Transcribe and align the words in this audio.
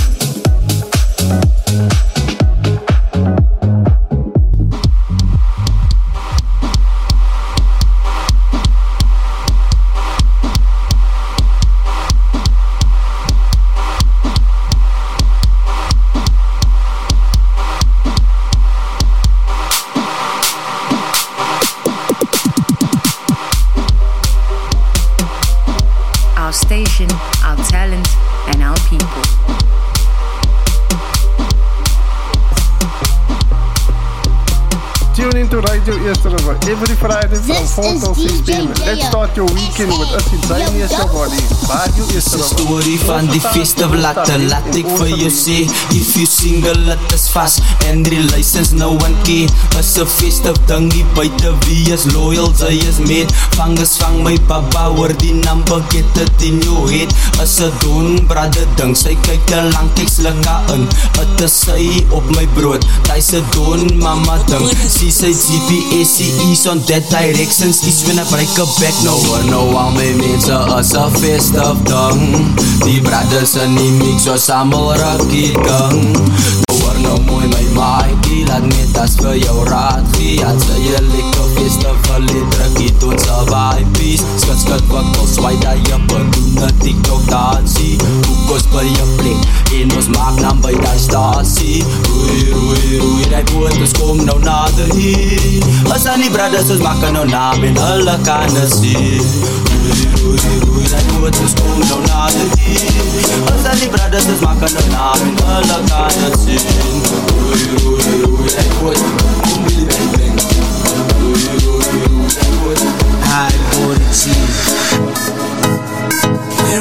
start 39.35 39.49
your 39.49 39.55
weekend 39.55 39.91
with 39.99 40.09
us 40.15 40.31
in 40.33 40.39
Zanius 40.47 40.91
Your 40.97 41.07
Body. 41.11 41.39
Radio 41.67 42.05
is 42.15 42.25
the 42.31 42.39
story 42.39 42.97
van 43.05 43.27
die 43.27 43.41
feeste 43.51 43.87
latte 43.87 44.37
Laat 44.49 44.67
ek 44.77 44.87
vir 44.97 45.11
jou 45.19 45.31
sê 45.33 45.57
If 45.95 46.15
you 46.15 46.25
single 46.29 46.77
laat 46.87 47.13
is 47.13 47.27
vast 47.33 47.61
And 47.89 48.05
die 48.05 48.21
license 48.31 48.73
no 48.73 48.91
one 48.93 49.15
care. 49.27 49.49
Is 49.79 49.97
a 49.97 50.05
festive 50.05 50.57
dingie 50.69 51.05
buiten 51.15 51.57
Wie 51.65 51.91
is 51.93 52.05
loyal, 52.13 52.53
sy 52.55 52.75
is 52.87 52.99
made 53.03 53.31
Vang 53.57 53.75
is 53.81 53.95
vang 54.01 54.21
my 54.23 54.37
papa 54.47 54.87
Hoor 54.95 55.11
die 55.21 55.33
number, 55.43 55.81
get 55.91 56.05
it 56.21 56.45
in 56.45 56.61
your 56.63 56.87
head. 56.91 57.11
Is 57.43 57.59
a 57.59 57.71
don, 57.83 58.25
brother 58.29 58.65
ding 58.79 58.95
Sy 58.95 59.17
kyk 59.27 59.43
te 59.49 59.61
lang, 59.73 59.91
kyk 59.97 60.11
slikka 60.11 60.61
in. 60.75 60.87
Het 61.19 61.45
is 61.47 61.59
sy 61.65 62.05
op 62.15 62.25
my 62.37 62.47
brood 62.55 62.85
Ty 63.09 63.19
se 63.23 63.43
don, 63.55 63.87
mama 63.99 64.39
ding. 64.49 64.69
See 64.85 65.11
sy 65.11 65.33
GPS, 65.33 66.17
sy 66.19 66.31
is 66.51 66.65
on 66.71 66.83
that 66.91 67.09
directions 67.11 67.83
Is 67.85 68.05
when 68.07 68.21
I 68.21 68.27
break 68.31 68.53
a 68.61 68.67
back 68.79 68.95
No 69.03 69.24
Warna 69.29 69.91
mimin 69.97 70.41
seesefis 70.41 71.51
tefteng 71.51 72.55
Dibrada 72.85 73.45
seni 73.45 73.91
mikso 73.99 74.37
sambil 74.37 74.93
rekiteng 74.93 76.13
Warna 76.83 77.13
mui 77.25 77.47
mai 77.51 77.67
mai 77.73 78.09
kilat 78.21 78.63
mitas 78.63 79.15
Vă 79.15 79.35
iau 79.45 79.63
rat 79.63 80.03
Fiat 80.11 80.59
să 80.59 80.75
e 80.95 81.01
licofis 81.11 81.73
tăvălit 81.81 82.49
It 82.77 82.99
don't 82.99 83.19
survive 83.19 83.87
peace. 83.93 84.23
Skat 84.41 84.59
skat 84.59 84.83
wat 84.91 85.07
kos 85.17 85.35
Waai 85.45 85.57
dat 85.59 85.87
je 85.87 85.95
pendoene 86.07 86.69
TikTok 86.77 87.29
dansie 87.29 87.97
Koekos 88.25 88.63
by 88.71 88.83
jou 88.85 89.07
plek 89.19 89.41
En 89.77 89.91
ons 89.97 90.07
maak 90.15 90.39
naam 90.41 90.61
by 90.63 90.71
die 90.73 90.99
stasie 90.99 91.83
Roei, 92.07 92.39
roei, 92.53 92.97
roei 93.01 93.27
Die 93.29 93.43
boot 93.51 93.77
is 93.85 93.93
kom 93.99 94.23
nou 94.25 94.39
nader 94.43 94.89
hier 94.97 95.67
Ons 95.91 96.07
aan 96.09 96.23
die 96.23 96.31
brothers 96.33 96.71
ons 96.73 96.81
maak 96.85 97.03
nou 97.13 97.25
naam 97.29 97.63
En 97.69 97.77
hulle 97.83 98.17
kan 98.25 98.57
het 98.57 98.73
sien 98.73 99.21
Roei, 99.85 100.09
roei, 100.23 100.57
roei 100.65 100.89
Die 100.89 101.05
boot 101.13 101.41
is 101.45 101.55
kom 101.61 101.85
nou 101.85 102.01
nader 102.07 102.57
hier 102.65 103.39
Ons 103.53 103.69
aan 103.69 103.79
die 103.83 103.93
brothers 103.93 104.31
ons 104.33 104.43
maak 104.47 104.65
nou 104.65 104.89
naam 104.95 105.25
En 105.29 105.39
hulle 105.51 105.79
kan 105.93 106.19
het 106.25 106.41
sien 106.41 106.67
Roei, 106.73 107.63
roei, 107.85 108.19
roei 108.25 108.59
Die 108.59 108.69
boot 108.81 108.99
is 108.99 109.07
kom 109.07 109.31
nou 109.31 109.39
nader 109.39 109.63
hier 109.63 109.74
We're 112.65 112.81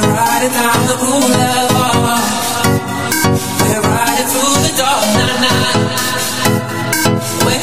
riding 0.01 0.49
down 0.49 0.81
the 0.89 0.97
boulevard. 0.97 2.25
We're 3.61 3.85
riding 3.85 4.29
through 4.33 4.57
the 4.65 4.73
dark 4.81 5.05
night. 5.13 5.45
We're 7.45 7.61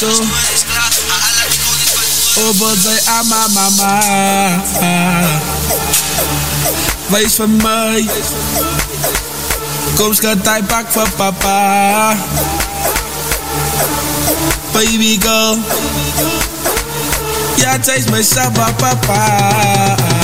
Oh, 0.00 0.12
mama. 3.28 4.00
Wees 7.06 7.34
van 7.34 7.56
mij. 7.56 8.08
Kom 9.96 10.14
schat, 10.14 10.36
hij 10.42 10.62
pak 10.62 10.86
van 10.90 11.08
papa. 11.16 12.16
Baby 14.72 15.20
girl. 15.20 15.58
Het 17.56 17.88
is 17.88 18.04
mijn 18.04 18.24
sabba 18.24 18.72
papa. 18.72 20.17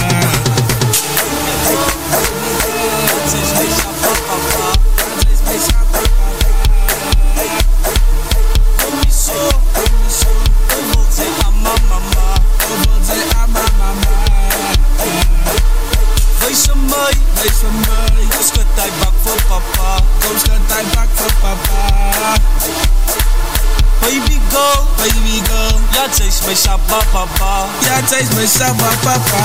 Taste 28.08 28.34
me 28.36 28.44
shabba 28.44 28.90
papa. 29.02 29.40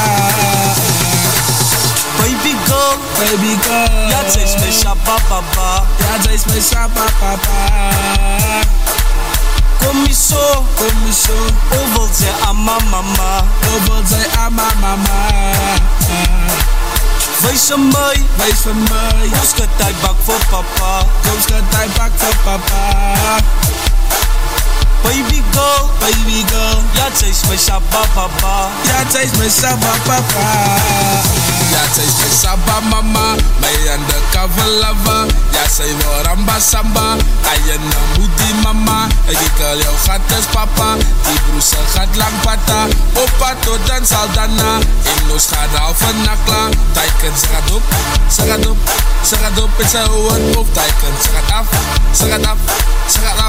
Baby 2.19 2.53
girl, 2.67 2.97
baby 3.17 3.55
girl, 3.63 4.09
ja 4.11 4.21
taste 4.23 4.59
me 4.59 4.71
shabba 4.71 5.15
papa. 5.29 5.85
Ja 5.99 6.17
taste 6.23 6.47
me 6.49 6.59
shabba 6.59 7.05
papa. 7.19 7.57
Je 10.05 10.13
zo, 10.13 10.65
kom 10.75 11.05
je 11.05 11.13
zo. 11.13 11.37
Oval 11.71 12.09
zij 12.13 12.33
ama 12.47 12.77
mama, 12.91 13.43
oval 13.75 14.03
zij 14.05 14.27
ama 14.37 14.67
mama. 14.81 15.21
Wees 17.41 17.63
van 17.67 17.87
mij, 17.87 18.25
wees 18.35 18.59
van 18.59 18.83
mij. 18.89 19.29
Kom 19.29 19.43
schat, 19.43 19.67
hij 19.77 19.93
bak 20.01 20.15
voor 20.23 20.45
papa. 20.49 21.05
Kom 21.21 21.41
schat, 21.41 21.63
hij 21.69 21.87
bak 21.97 22.11
voor 22.15 22.35
papa. 22.43 23.68
Baby 25.09 25.41
girl, 25.53 25.89
baby 25.99 26.45
girl. 26.51 26.77
Ja, 26.93 27.09
taste 27.09 27.47
me 27.49 27.57
shabba 27.57 28.05
papa. 28.13 28.69
Ja, 28.85 29.03
taste 29.11 29.35
me 29.39 29.49
shabba 29.49 29.93
papa. 30.05 31.48
Taste 31.95 32.15
me 32.21 32.29
shabba 32.31 32.81
mama. 32.89 33.37
My 33.59 33.73
undercover 33.93 34.69
lover. 34.81 35.27
Ja, 35.53 35.67
say 35.67 35.91
no 35.99 36.23
ramba 36.23 36.59
samba. 36.59 37.17
Am 37.49 37.83
moody 38.17 38.53
mama. 38.63 39.07
Ik 39.27 39.37
call 39.57 39.77
jou 39.77 39.95
gat 40.05 40.21
is 40.39 40.45
papa. 40.53 40.97
Die 41.25 41.39
broes 41.49 41.73
gaat 41.93 42.09
pata. 42.43 42.87
Opa 43.15 43.55
tot 43.59 43.87
dan 43.87 44.05
saldana. 44.05 44.79
In 45.03 45.27
nos 45.27 45.47
gaat 45.51 45.79
al 45.81 45.93
van 45.93 46.21
nakla. 46.23 46.69
Tijken 46.93 47.37
ze 47.39 47.45
gaat 47.53 47.71
op, 47.75 47.83
ze 48.31 48.41
gaat 48.47 48.67
op, 48.67 48.77
ze 49.25 49.35
gaat 49.35 49.59
op. 49.59 49.69
En 49.79 49.89
ze 49.89 49.97
hoort 49.97 50.55
op. 50.55 50.73
Tijken 50.73 51.13
ze 51.21 51.29
gaat 51.33 51.51
af, 51.59 51.67
ze 52.17 52.25
gaat 52.29 52.45
af, 52.45 52.57
ze 53.07 53.19
gaat 53.19 53.39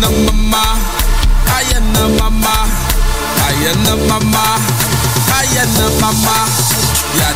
mama, 0.00 0.76
ayana 1.56 2.08
mama, 2.18 2.56
ayana 3.52 3.96
mama, 4.08 4.46
ayana 5.38 5.86
mama. 6.00 6.36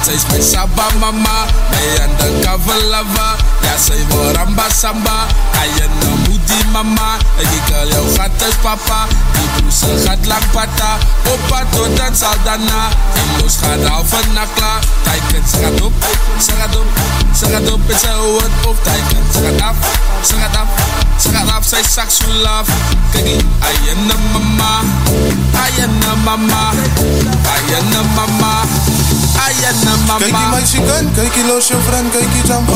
Zij 0.02 0.14
is 0.14 0.26
mijn 0.30 0.42
saba 0.42 0.86
mama, 0.98 1.44
mijn 1.70 2.10
undercover 2.10 2.82
lover. 2.82 3.34
Ja, 3.62 3.76
zij 3.84 4.04
wil 4.08 4.30
ramba 4.32 4.68
samba, 4.80 5.26
ayana 5.60 6.25
moody 6.46 6.70
mama. 6.72 7.16
En 7.38 7.44
ik 7.44 7.74
al 7.74 7.88
jou 7.88 8.14
gaat 8.16 8.42
als 8.46 8.54
papa, 8.62 9.06
die 9.32 9.48
blouse 9.56 10.06
gaat 10.06 10.26
lang 10.26 10.50
pata. 10.50 10.98
Opa 11.32 11.64
tot 11.70 11.96
dan 11.96 12.16
saldana, 12.16 12.88
in 13.14 13.42
los 13.42 13.56
gaat 13.56 13.90
al 13.90 14.04
van 14.04 14.32
nakla. 14.32 14.78
Tijken, 15.02 15.48
ze 15.50 15.56
gaat 15.62 15.80
op, 15.80 15.92
ze 16.40 16.52
gaat 16.58 16.76
op, 16.76 16.86
ze 17.38 17.46
gaat 17.46 17.70
op 17.72 17.90
en 17.90 17.98
ze 17.98 18.08
hoort 18.08 18.66
op. 18.66 18.84
Tijken, 18.84 19.24
ze 19.32 19.40
gaat 19.42 19.62
af, 19.68 19.76
ze 20.26 20.34
gaat 20.34 20.56
af. 20.56 20.68
Ze 21.20 21.28
gaat 21.32 21.50
af, 21.50 21.64
zij 21.64 21.82
zag 21.90 22.10
zo 22.12 22.32
love. 22.32 22.72
Kijk, 23.10 23.42
ayana 23.60 24.14
mama, 24.32 24.80
ayana 25.64 26.14
mama, 26.24 26.70
ayana 27.54 28.02
mama, 28.14 28.54
ayana 29.46 29.96
mama. 30.06 30.18
Kijk 30.18 30.36
die 30.36 30.46
meisje 30.50 30.76
kan, 30.76 31.12
kijk 31.14 31.34
die 31.34 31.46
los 31.46 31.66
je 31.66 31.76
vriend, 31.86 32.12
kijk 32.12 32.32
die 32.32 32.46
jump 32.46 32.75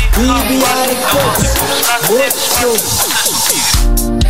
We 0.17 0.27
be 0.27 0.61
out 0.63 0.91
of 0.91 0.99
touch. 1.07 2.11
What's 2.11 2.59
true? 2.59 4.20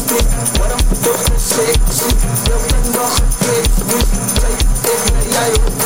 What 0.00 0.72
I'm 0.72 0.78
supposed 0.78 1.26
to 1.26 1.38
say, 1.38 1.72
you 1.72 2.32
don't 2.48 2.94
know 2.94 3.04
how 3.04 3.16
to 3.16 3.28
play, 3.36 3.60
you 3.60 3.98
play 4.34 4.54
it, 4.54 5.36
I 5.36 5.79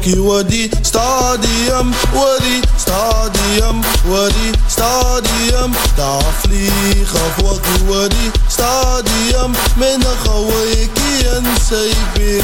روكي 0.00 0.18
ودي 0.18 0.70
ستاديوم 0.82 1.92
ودي 2.14 2.62
ستاديوم 2.78 3.82
ودي 4.08 4.52
ستاديوم 4.68 5.72
تعرف 5.96 6.46
لي 6.46 6.70
خفوكي 7.04 7.88
ودي 7.88 8.30
ستاديوم 8.48 9.52
من 9.76 10.04
خويكي 10.24 11.38
انسيبي 11.38 12.42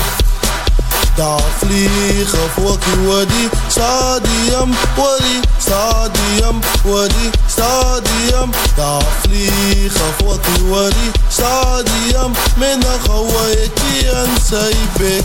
تعرف 1.16 1.64
لي 1.64 2.24
خفوكي 2.24 3.06
ودي 3.06 3.48
ستاديوم 3.70 4.74
ودي 4.98 5.42
ستاديوم 5.60 6.60
ودي 6.84 7.30
ستاديوم 7.48 8.50
تعرف 8.76 9.26
لي 9.26 9.50
خفوكي 9.90 10.62
ودي 10.62 11.10
ستاديوم 11.30 12.32
من 12.56 12.82
خويكي 13.06 14.10
انسيبك 14.10 15.24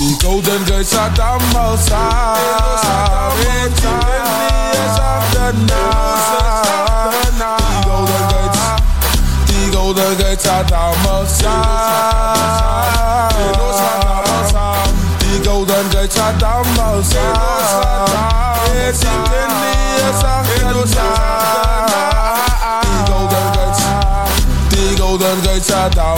See 0.00 0.16
golden 0.16 0.64
girls 0.64 0.94
at 0.94 1.12
the 1.14 1.28
down 1.52 1.92
It's 3.36 3.84
you 3.84 3.92
of 4.96 5.28
the 5.28 5.52
The 7.36 7.84
golden 7.84 8.24
gates. 8.32 8.64
The 9.44 9.60
golden 9.70 10.12
gates 10.16 10.46
at 10.46 10.64
the 10.68 10.80
The 15.20 15.36
golden 15.44 15.84
gates 15.92 16.16
at 16.16 16.40
the 16.40 16.64
most 16.80 17.12
It's 18.72 19.04
you 19.04 19.20
of 20.24 20.48
the 20.48 20.96
The 22.88 23.04
golden 23.04 23.46
gates. 23.52 23.84
The 24.70 24.80
golden 24.96 25.36
gates 25.44 25.70
at 25.70 25.92
the 25.92 26.08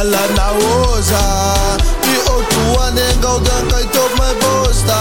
bella 0.00 0.24
naosa 0.36 1.22
Ti 2.00 2.14
o 2.32 2.36
tua 2.50 2.86
gouden 3.20 3.66
kai 3.70 3.84
op 4.04 4.12
mijn 4.18 4.36
posta 4.42 5.00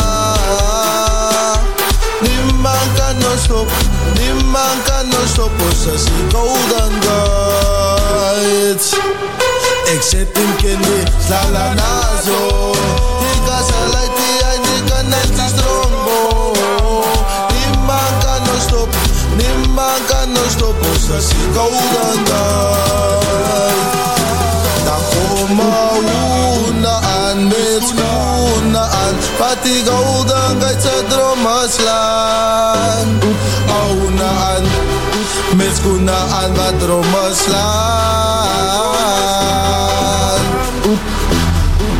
Niemand 2.22 2.90
kan 2.96 3.32
ons 3.32 3.44
stop, 3.44 3.70
niemand 4.20 4.84
kan 4.84 5.20
ons 5.22 5.32
stop 5.32 5.52
Ons 5.68 5.86
is 5.94 6.04
die 6.04 6.26
golden 6.34 6.94
girls 7.06 8.88
Ik 9.94 10.02
in 10.44 10.56
kindi, 10.56 11.00
sla 11.28 11.42
la 11.52 11.74
nazo 11.74 12.72
Ik 13.32 13.40
ga 13.48 13.58
ze 13.68 13.80
leid 13.94 14.14
die 14.20 14.38
hij 14.44 14.58
niet 14.58 14.92
kan 14.92 15.08
net 15.10 15.30
die 15.36 15.50
strombo 15.54 16.52
Ni 17.52 17.64
kan 18.24 18.42
no 18.46 18.60
stop, 18.68 18.90
ni 19.38 19.48
kan 20.08 20.32
no 20.32 20.44
stop 20.50 20.76
Ons 20.92 21.10
is 21.18 21.28
die 21.28 21.48
golden 21.54 22.26
girls 22.26 24.09
die 29.64 29.84
golden 29.86 30.60
guides 30.60 30.84
het 30.84 31.10
dromen 31.10 31.70
slaan 31.70 33.20
Ouna 33.68 34.30
aan 34.52 34.64
schoenen 35.76 36.30
aan 36.42 36.56
wat 36.56 36.80
dromen 36.80 37.36
slaan 37.36 37.58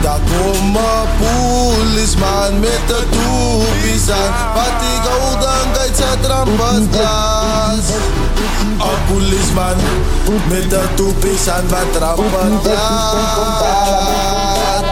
Daar 0.02 0.20
komen 0.32 1.08
policeman 1.20 2.60
met 2.60 2.82
de 2.88 3.04
toepies 3.10 4.10
aan 4.10 4.32
Wat 4.54 4.80
die 4.82 5.00
golden 5.08 5.74
guides 5.74 6.00
het 6.00 6.24
dromen 6.24 6.90
slaan 6.94 7.80
Een 8.80 9.00
policeman 9.14 9.76
met 10.48 10.70
de 10.70 10.84
toepies 10.96 11.48
aan 11.48 11.68
wat 11.68 11.94
Hij 12.64 14.82
doet 14.82 14.89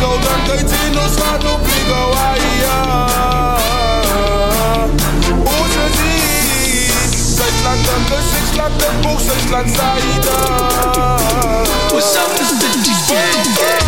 Slogan 0.00 0.40
kaj 0.46 0.58
ti 0.58 0.90
nos 0.94 1.12
kad 1.16 1.44
upligawa 1.44 2.28
ja 2.62 3.06
Uze 5.44 5.86
ti 5.96 6.14
Zajtland 7.36 7.86
dan 7.86 8.02
de 8.08 8.18
Zajtland 8.32 8.74
de 8.80 8.88
Boek 9.02 9.20
Zajtland 9.20 9.68
Zajda 9.76 10.38
What's 11.92 12.16
up 12.16 12.30
Mr. 12.40 12.68
DJ 12.84 13.79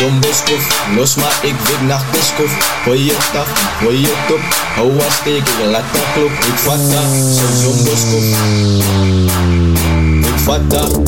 zo'n 0.00 0.20
boskof. 0.20 0.84
Los 0.96 1.14
maar, 1.14 1.38
ik 1.42 1.54
wik 1.64 1.80
naar 1.80 2.04
Peskov. 2.10 2.52
Gooi 2.84 3.04
je 3.04 3.16
taf, 3.32 3.48
gooi 3.80 4.00
je 4.00 4.14
top. 4.28 4.40
Hou 4.74 4.92
wat 4.92 5.22
laat 5.70 5.84
dat 5.92 6.02
klop. 6.14 6.30
Ik 6.30 6.58
vat 6.58 6.90
dat, 6.90 7.10
zo'n 7.62 7.84
boskof. 7.84 8.24
Ik 10.34 10.38
vat 10.44 10.70
dat. 10.70 10.98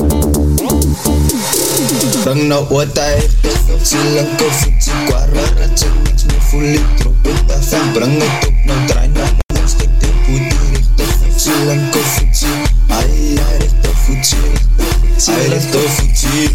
Bang 2.24 2.42
nou 2.42 2.66
wat 2.68 2.86
hij 2.92 3.12
heeft, 3.12 3.34
zielen 3.82 4.28
koffie, 4.36 4.74
kwara, 5.06 5.44
ratje, 5.58 5.86
niks 6.04 6.24
meer 6.24 6.40
voel 6.40 6.62
ik 6.62 6.96
trop. 6.96 7.26
Ik 7.26 7.46
ben 7.46 7.62
fan, 7.62 7.92
breng 7.92 8.22
het 8.22 8.46
op, 8.46 8.54
nou 8.64 8.86
draai 8.86 9.08
naar 9.08 9.68
stuk 9.68 9.88
de 10.00 10.06
boete 10.26 10.56
richting, 10.72 11.40
zielen 11.40 11.90
koffie, 11.90 12.28
ai, 12.88 13.38
hij 13.40 13.56
richting 13.58 13.96
voetje, 14.04 14.36
voetje, 15.88 16.50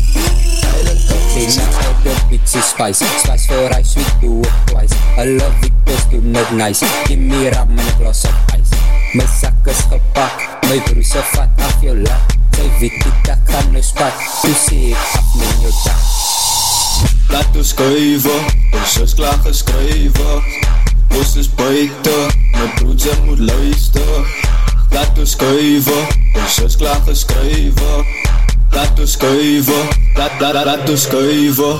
they 1.38 1.45
now 1.56 1.69
have 1.69 2.04
the 2.04 2.13
pixie 2.30 2.62
spice. 2.62 2.97
Spice 2.97 3.45
for 3.45 3.69
rice, 3.69 3.93
sweet 3.93 4.12
do 4.19 4.41
it 4.41 4.50
twice. 4.65 4.91
I 5.21 5.26
love 5.38 5.54
it 5.62 5.71
close 5.86 6.06
to 6.10 6.19
nice 6.56 6.82
Give 7.08 7.19
me 7.19 7.47
rum 7.50 7.78
and 7.78 7.80
a 7.80 7.97
glass 8.00 8.26
of 8.26 8.34
ice. 8.58 8.73
Mijn 9.13 9.28
zak 9.41 9.67
is 9.67 9.78
gepakt, 9.78 10.67
mijn 10.67 10.84
broezen 10.84 11.23
vat 11.23 11.50
af 11.58 11.82
je 11.82 11.95
lap. 11.97 12.36
Zij 12.52 12.69
weet 12.80 12.91
niet, 12.91 13.13
dat 13.21 13.38
kan 13.45 13.71
nu 13.71 13.82
spat. 13.82 14.13
Dus 14.41 14.65
zie 14.65 14.89
ik 14.89 14.95
af 14.95 15.36
met 15.36 15.62
je 15.62 15.82
dak. 15.84 15.95
Laat 17.30 17.56
ons 17.56 17.73
kuiven, 17.73 18.45
ons 18.73 18.97
is 18.97 19.13
klaar 19.13 19.39
geschreven. 19.45 20.43
Ons 21.15 21.36
is 21.36 21.54
buiten, 21.54 22.26
mijn 22.52 22.73
broeder 22.76 23.17
moet 23.26 23.39
luisteren. 23.39 24.26
Laat 24.89 25.17
ons 25.17 25.36
kuiven, 25.36 26.08
ons 26.36 26.60
is 26.60 26.76
klaar 26.76 27.02
geschreven 27.06 28.27
dat 28.78 29.10
schuiven, 29.10 29.88
dat 30.13 30.32
dat 30.40 30.66
dat 30.86 31.00
schuiven. 31.00 31.80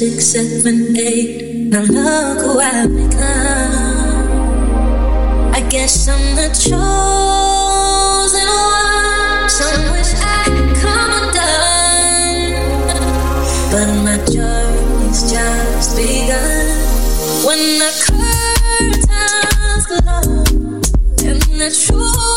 Six, 0.00 0.24
seven, 0.28 0.96
eight. 0.96 1.68
Now 1.68 1.82
look 1.82 2.38
who 2.40 2.58
I've 2.58 2.88
become. 2.88 4.32
I 5.52 5.60
guess 5.68 6.08
I'm 6.08 6.36
the 6.36 6.48
chosen 6.56 8.48
one. 8.48 9.50
Some 9.50 9.92
wish 9.92 10.14
I 10.16 10.44
could 10.46 10.74
come 10.80 11.10
undone, 11.20 12.56
but 13.70 13.88
my 14.06 14.16
journey's 14.32 15.20
just 15.30 15.94
begun. 15.94 16.80
When 17.44 17.60
the 17.82 17.92
curtains 18.00 19.04
close 19.84 20.88
and 21.26 21.42
the 21.60 21.68
truth 21.76 22.29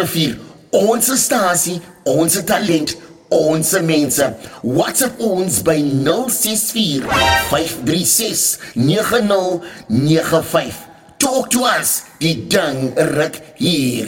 Rivier, 0.00 0.38
onze 0.70 1.16
stasie, 1.16 1.80
onze 2.02 2.44
talent, 2.44 2.96
onze 3.28 3.82
mense. 3.82 4.34
WhatsApp 4.62 5.20
ons 5.20 5.62
by 5.62 5.84
064 6.04 7.04
536 7.48 8.58
9095. 8.74 10.88
Talk 11.16 11.50
to 11.50 11.66
us, 11.78 12.02
die 12.18 12.46
ding 12.46 12.92
ruk 12.96 13.40
hier. 13.54 14.06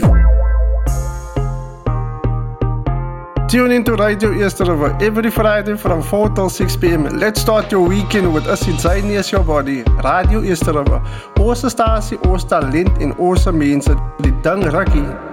Tune 3.46 3.74
into 3.74 3.94
Radio 3.94 4.32
Eerste 4.32 4.64
River 4.64 4.96
every 5.00 5.30
Friday 5.30 5.76
from 5.76 6.02
4 6.02 6.34
till 6.34 6.48
6 6.48 6.76
p.m. 6.76 7.18
Let's 7.18 7.40
start 7.40 7.70
your 7.70 7.86
weekend 7.86 8.32
with 8.32 8.46
us 8.46 8.66
inside 8.66 9.04
as 9.04 9.30
your 9.30 9.44
body. 9.44 9.82
Radio 10.02 10.40
Eerste 10.40 10.72
River. 10.72 11.00
Onze 11.40 11.68
stasie, 11.68 12.18
ons 12.28 12.44
talent 12.44 12.98
en 12.98 13.16
onze 13.18 13.52
mense. 13.52 13.94
Die 14.20 14.40
ding 14.40 14.64
rukkie. 14.64 15.31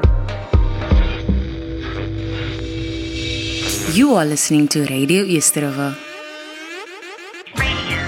You 3.94 4.14
are 4.16 4.26
listening 4.26 4.68
to 4.70 4.86
Radio 4.86 5.24
Easterova. 5.24 5.96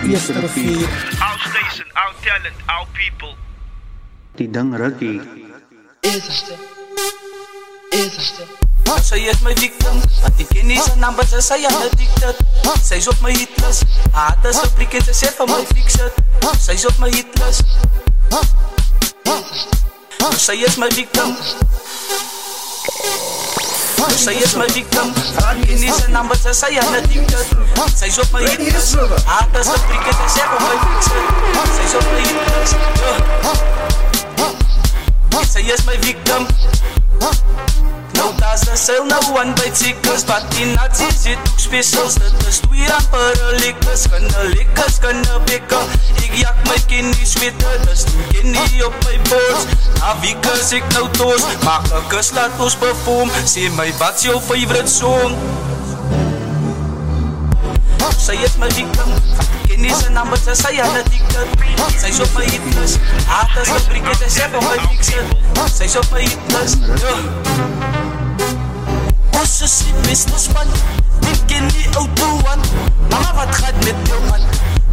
Eerste 0.06 0.34
Rivier. 0.34 0.88
Our 1.18 1.40
station, 1.50 1.88
our 1.96 2.14
talent, 2.22 2.56
our 2.70 2.86
people. 2.94 3.34
Tidang 4.38 4.78
Rugby. 4.78 5.22
Eerste. 6.04 6.54
Eerste. 7.92 8.46
Sy 9.02 9.16
is 9.26 9.42
my 9.42 9.54
victim 9.56 9.96
Want 10.22 10.42
ek 10.44 10.50
ken 10.52 10.68
nie 10.68 10.78
sy 10.78 11.00
naam 11.00 11.16
But 11.16 11.32
sy 11.32 11.58
is 11.64 11.78
addicted 11.80 12.38
Sy 12.84 13.00
is 13.00 13.08
op 13.08 13.22
my 13.24 13.32
hitlist 13.32 13.88
Haat 14.14 14.46
is 14.50 14.60
fabriek 14.60 15.00
en 15.00 15.06
sy 15.08 15.16
sê 15.16 15.32
vir 15.38 15.48
my 15.50 15.64
fix 15.72 15.98
it 16.04 16.14
Sy 16.60 16.76
is 16.76 16.86
op 16.90 17.00
my 17.00 17.10
hitlist 17.10 17.66
Sy 20.44 20.60
is 20.60 20.78
my 20.82 20.92
victim 20.92 21.34
Sy 24.10 24.32
is 24.42 24.56
my 24.58 24.66
victim 24.74 25.14
Want 25.14 25.62
ek 25.62 25.68
ken 25.70 25.78
nie 25.82 25.92
sy 25.94 26.10
naam 26.14 26.28
But 26.32 26.42
sy 26.42 26.50
is 26.50 26.90
addicted 26.98 27.46
Sy 27.94 28.08
is 28.10 28.18
op 28.24 28.30
my 28.34 28.42
hitlist 28.48 28.98
Haat 29.28 29.54
is 29.62 29.70
fabriek 29.70 30.06
en 30.10 30.16
sy 30.18 30.28
sê 30.38 30.44
vir 30.50 30.60
my 30.66 30.76
hitlist 30.82 31.14
Sy 35.52 35.62
is 35.70 35.86
my 35.86 35.98
victim 36.02 36.50
Nou 38.22 38.34
daar's 38.38 38.62
'n 38.70 38.78
seil 38.78 39.06
nou 39.06 39.24
one 39.34 39.54
by 39.54 39.70
specials 41.58 42.14
Dit 42.14 42.48
is 42.48 42.58
twee 42.58 42.88
rampere 42.88 43.56
lekkers 43.60 44.04
Kinne 44.12 44.44
lekkers, 44.54 45.00
kinne 45.00 45.40
bekke 45.46 45.80
Ek 46.22 46.36
jak 46.38 46.60
my 46.68 46.78
kennie 46.86 47.26
swete 47.26 47.72
Dis 47.88 48.06
nie 48.14 48.28
kennie 48.34 48.86
op 48.86 48.94
my 49.06 49.18
borst 49.30 49.68
Na 49.98 50.14
week 50.22 50.46
is 50.54 50.70
ek 50.78 50.86
nou 50.94 51.10
toos 51.18 51.48
Maak 51.64 51.90
'n 51.90 52.06
kus, 52.14 52.32
laat 52.38 52.54
ons 52.60 52.76
perform 52.76 53.32
Sê 53.46 53.70
my, 53.74 53.90
wat's 53.98 54.22
jou 54.24 54.38
favorite 54.40 54.90
song? 54.90 55.34
Sy 58.22 58.38
is 58.46 58.58
my 58.62 58.70
victim 58.78 59.10
Ken 59.66 59.82
nie 59.82 59.96
sy 59.98 60.14
naam, 60.14 60.30
maar 60.30 60.38
sy 60.38 60.54
sy 60.54 60.78
aan 60.78 60.94
addicted 61.02 61.48
Sy 61.98 62.14
is 62.14 62.22
op 62.22 62.38
my 62.38 62.46
hitlist 62.46 63.00
Haat 63.26 63.58
is 63.64 63.74
fabriek 63.74 64.06
en 64.06 64.18
sy 64.22 64.30
sê 64.30 64.46
Sy 69.42 69.66
is 69.66 69.82
op 69.90 69.98
my 70.06 70.14
hitlist 70.14 70.30
Ons 70.32 70.44
is 70.46 71.40
die 71.50 71.62
die 71.74 72.28
man 72.46 72.60
Mama 73.10 73.32
wat 73.34 73.56
gaat 73.56 73.78
met 73.86 73.96
jou 74.08 74.20
man 74.28 74.44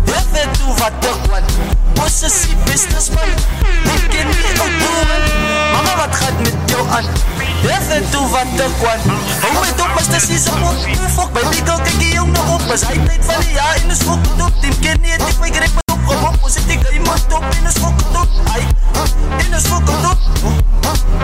Jy 0.09 0.21
weet 0.33 0.61
hoe 0.65 0.77
wat 0.79 1.05
ek 1.05 1.27
want 1.29 1.51
Ons 2.01 2.17
is 2.25 2.37
die 2.47 2.57
businessman 2.65 3.35
Ek 3.93 4.07
ken 4.09 4.31
die 4.33 4.55
auto 4.55 4.93
man 5.11 5.27
Mama 5.75 5.97
wat 5.99 6.17
gaat 6.17 6.41
met 6.47 6.73
jou 6.73 6.87
aan 6.97 7.11
Jy 7.67 7.77
weet 7.91 8.17
hoe 8.17 8.25
wat 8.33 8.63
ek 8.65 8.81
want 8.81 9.11
Hou 9.43 9.53
my 9.59 9.75
dop 9.83 10.01
as 10.01 10.09
dis 10.15 10.31
die 10.33 10.41
sapot 10.47 10.89
Fok 11.19 11.35
by 11.37 11.45
die 11.53 11.61
kal 11.69 11.85
kyk 11.85 12.01
jy 12.07 12.15
jou 12.15 12.25
nog 12.33 12.55
op 12.57 12.73
Is 12.73 12.87
hy 12.89 12.97
tyd 13.05 13.29
van 13.29 13.45
die 13.45 13.53
jaar 13.59 13.77
en 13.83 13.93
is 13.93 14.01
fok 14.09 14.33
dop 14.41 14.65
Team 14.65 14.81
ken 14.81 15.05
nie 15.05 15.13
het 15.13 15.27
ek 15.29 15.45
my 15.45 15.53
grip 15.59 15.77
op 15.83 15.89
op, 16.09 16.41
ons 16.41 16.57
het 16.57 16.65
die 16.73 16.81
game 16.89 17.05
op 17.13 17.29
top 17.29 17.45
is 17.69 17.77
fok 17.85 18.01
dop 18.17 18.53
Ai, 18.55 18.65
en 19.45 19.61
is 19.61 19.69
fok 19.69 19.93
dop 20.01 20.19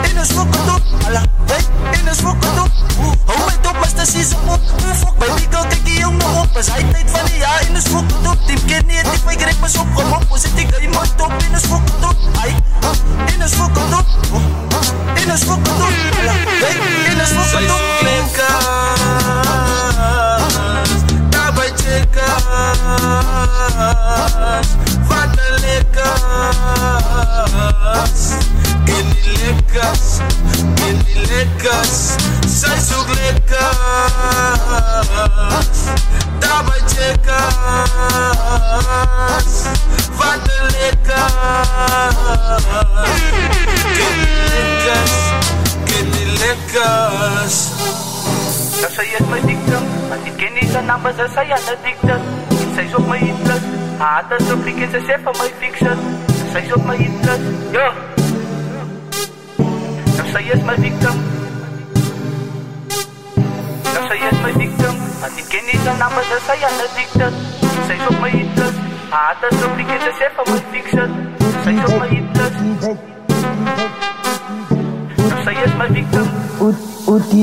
En 0.05 0.21
is 0.21 0.37
fok 0.37 0.61
dop 0.69 1.09
Ala, 1.09 1.25
hey, 1.49 1.74
as 4.05 4.13
dis 4.13 4.21
die 4.21 4.37
sapot 4.37 4.61
Fok 5.01 5.17
by 5.21 5.29
die 5.39 5.49
kyk 5.53 5.75
jy 5.89 6.01
jou 6.03 6.13
nog 6.19 6.41
op 6.43 6.59
Is 6.61 6.69
hy 6.73 6.83
tyd 6.93 7.13
van 7.15 7.29
die 7.31 7.41
jaar 7.41 7.65
en 7.65 7.81
is 7.81 7.89
fok 7.89 8.13
dop 8.27 8.43
Team 8.49 8.61
ken 8.69 8.85
nie 8.91 9.01
het 9.01 9.09
ek 9.09 9.25
my 9.29 9.37
grip 9.41 9.63
met 9.65 9.79
op 9.81 9.95
Kom 9.97 10.13
op, 10.19 10.27
is 52.87 52.95
op 52.95 53.07
my 53.09 53.19
hitlist 53.19 53.67
Haar 53.99 54.25
hart 54.29 54.41
is 54.41 54.53
op 54.53 54.65
liek 54.65 54.79
en 54.87 54.91
sy 54.95 55.01
sê 55.09 55.19
vir 55.27 55.37
my 55.41 55.49
fiction. 55.61 56.01
Sy 56.53 56.63
is 56.65 56.73
op 56.77 56.87
my 56.89 56.97
hitlist 56.97 57.75
Ja 57.75 57.89
Nou 60.17 60.27
sy 60.33 60.43
is 60.57 60.65
my 60.71 60.77
victim 60.81 61.21
Nou 63.91 64.05
sy 64.09 64.19
is 64.31 64.41
my 64.47 64.53
victim 64.57 65.05
Want 65.21 65.43
ek 65.45 65.53
ken 65.53 65.69
nie 65.69 65.81
sy 65.85 65.97
naam 66.01 66.21
as 66.23 66.35
sy 66.49 66.59
aan 66.71 66.85
addicted 66.89 67.43
En 67.71 67.83
sy 67.91 68.01
is 68.01 68.07
op 68.09 68.21
my 68.25 68.33
hitlist 68.39 68.83
Haar 69.13 69.35
hart 69.35 69.51
is 69.53 69.67
op 69.69 69.77
liek 69.77 69.95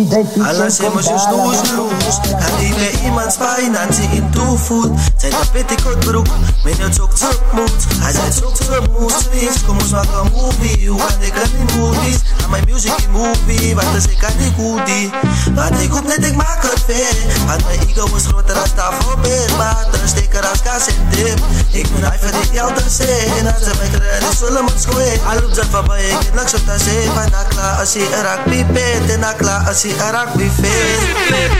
Alas 0.09 0.79
hemos 0.79 1.05
je 1.05 1.17
snoes 1.19 1.71
loes 1.75 2.17
En 2.39 2.57
die 2.59 2.73
bij 2.73 2.93
iemands 3.03 3.35
financiën 3.35 4.11
in 4.11 4.29
toevoet 4.29 4.89
Zijn 5.17 5.31
dat 5.31 5.51
petticoat 5.51 5.99
broek 5.99 6.27
Met 6.63 6.77
je 6.77 6.89
tok 6.89 7.13
tok 7.15 7.41
moet 7.53 7.85
Hij 7.99 8.13
zei 8.13 8.29
tok 8.41 8.55
tok 8.55 8.99
moet 8.99 9.11
Switch 9.11 9.65
Kom 9.65 9.77
ons 9.79 9.89
maken 9.89 10.19
een 10.23 10.31
movie. 10.31 10.87
Kan 10.87 11.21
ik 11.21 11.33
aan 11.33 11.65
die 11.67 11.77
movies. 11.77 12.19
Aan 12.43 12.49
mijn 12.49 12.63
music 12.69 12.93
in 13.03 13.11
movie 13.11 13.75
Wat 13.75 13.85
is 13.97 14.05
ik 14.05 14.23
aan 14.25 14.37
die 14.37 14.51
goodie. 14.57 15.09
Wat 15.55 15.79
ik 15.79 15.91
hoop 15.91 16.07
net 16.07 16.25
ik 16.25 16.35
maak 16.35 16.61
het 16.61 16.83
ver 16.87 17.45
Want 17.47 17.65
mijn 17.65 17.79
ego 17.87 18.15
is 18.15 18.25
groter 18.25 18.57
als 18.57 18.73
tafel 18.75 19.17
beer 19.21 19.51
Water 19.57 19.99
steker 20.05 20.47
als 20.47 20.61
kaas 20.61 20.87
en 20.87 20.95
dip. 21.09 21.39
Ik 21.71 21.87
ben 21.93 22.03
hij 22.09 22.19
voor 22.21 22.41
die 22.41 22.59
elder 22.59 22.89
zijn 22.89 23.47
Als 23.53 23.63
ze 23.63 23.71
mij 23.77 23.89
krijgen 23.99 24.29
is 24.29 24.37
zullen 24.37 24.63
moet 24.63 24.81
schoen 24.81 25.25
Alop 25.27 25.53
zijn 25.53 25.67
voorbij 25.71 26.03
Ik 26.05 26.21
heb 26.25 26.33
niks 26.33 26.53
op 26.53 26.65
te 26.65 26.83
zeggen 26.83 27.13
Van 27.13 27.33
akla 27.33 27.79
als 27.79 27.93
je 27.93 28.09
er 28.15 28.23
raak 28.23 28.43
pipet 28.43 29.09
En 29.09 29.23
als 29.67 29.81
je 29.81 29.90
bifet 30.35 31.51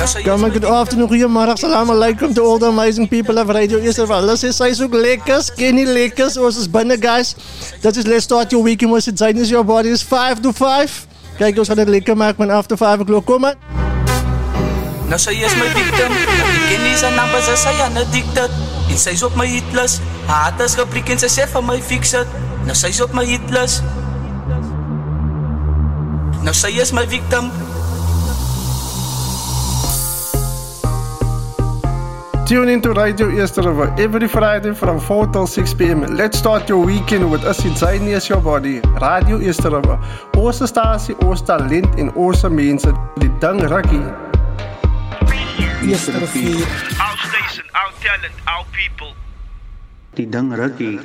die 0.00 0.22
die 0.22 0.30
Come 0.30 0.50
good 0.50 0.64
afternoon, 0.64 1.08
goedemiddag, 1.08 1.58
salam 1.58 1.90
alaikum 1.90 2.34
to 2.34 2.42
all 2.42 2.58
the 2.58 2.66
amazing 2.66 3.08
people 3.08 3.38
of 3.38 3.48
Radio 3.48 3.78
Israel. 3.78 4.22
Hulle 4.22 4.36
sê 4.40 4.52
sy 4.52 4.70
is 4.72 4.80
ook 4.80 4.94
lekkers, 4.96 5.50
ken 5.52 5.76
nie 5.76 5.84
lekkers, 5.84 6.38
ons 6.40 6.56
is 6.56 6.68
binne 6.68 6.96
guys. 6.96 7.34
Dit 7.82 7.96
is 7.96 8.06
Let's 8.08 8.24
Start 8.24 8.52
Your 8.52 8.64
Weekend 8.64 8.92
with 8.92 9.04
Zayn 9.04 9.36
is 9.36 9.50
Your 9.50 9.64
Body 9.64 9.90
is 9.90 10.02
5 10.02 10.40
to 10.40 10.52
5. 10.52 11.06
Kijk, 11.38 11.58
ons 11.58 11.68
gaan 11.68 11.76
dit 11.76 11.88
lekker 11.88 12.16
maak 12.16 12.38
man 12.40 12.50
after 12.50 12.76
5 12.80 13.04
o'clock, 13.04 13.26
kom 13.26 13.44
man. 13.44 13.60
Nou 15.10 15.18
sy 15.18 15.34
is 15.42 15.56
my 15.58 15.66
victim 15.74 16.12
Ek 16.14 16.60
ken 16.70 16.84
nie 16.86 16.96
sy 16.96 17.10
naam 17.16 17.34
as 17.34 17.50
sy 17.60 17.72
aan 17.82 17.98
addicted? 17.98 18.60
En 18.88 19.00
sy 19.00 19.16
is 19.18 19.24
op 19.26 19.36
my 19.36 19.48
hitlist. 19.50 20.00
Haar 20.30 20.52
hart 20.52 20.62
is 20.64 20.78
gepriek 20.78 21.10
en 21.12 21.20
sy 21.20 21.28
sê 21.28 21.48
vir 21.50 21.66
my 21.66 21.80
fix 21.82 22.14
it. 22.16 22.38
Nou 22.64 22.76
sy 22.78 22.92
is 22.94 23.02
op 23.04 23.12
my 23.16 23.26
hitlist. 23.26 23.84
Nou 26.46 26.54
sy 26.56 26.72
is 26.80 26.94
my 26.96 27.04
victim 27.10 27.50
Tune 32.50 32.68
into 32.68 32.92
Radio 32.92 33.30
Eerste 33.30 33.58
River 33.58 33.94
every 33.96 34.26
Friday 34.26 34.74
from 34.74 34.98
4 34.98 35.28
till 35.28 35.46
6 35.46 35.72
p.m. 35.74 36.00
Let's 36.16 36.36
start 36.36 36.68
your 36.68 36.84
weekend 36.84 37.30
with 37.30 37.44
us 37.44 37.64
inside 37.64 38.02
is 38.02 38.28
Your 38.28 38.40
Body. 38.40 38.80
Radio 39.00 39.38
Eerste 39.38 39.70
River. 39.70 40.00
Ons 40.36 40.58
stasie, 40.66 41.14
ons 41.22 41.40
talent 41.42 41.86
en 41.96 42.10
ons 42.16 42.42
mense. 42.50 42.90
Die 43.20 43.30
Our 46.98 47.16
station, 47.30 47.64
our 47.72 47.92
talent, 48.02 48.34
our 48.48 48.66
people. 48.72 49.14
Die 50.16 50.26
ding 50.28 50.52
rukkie. 50.54 50.98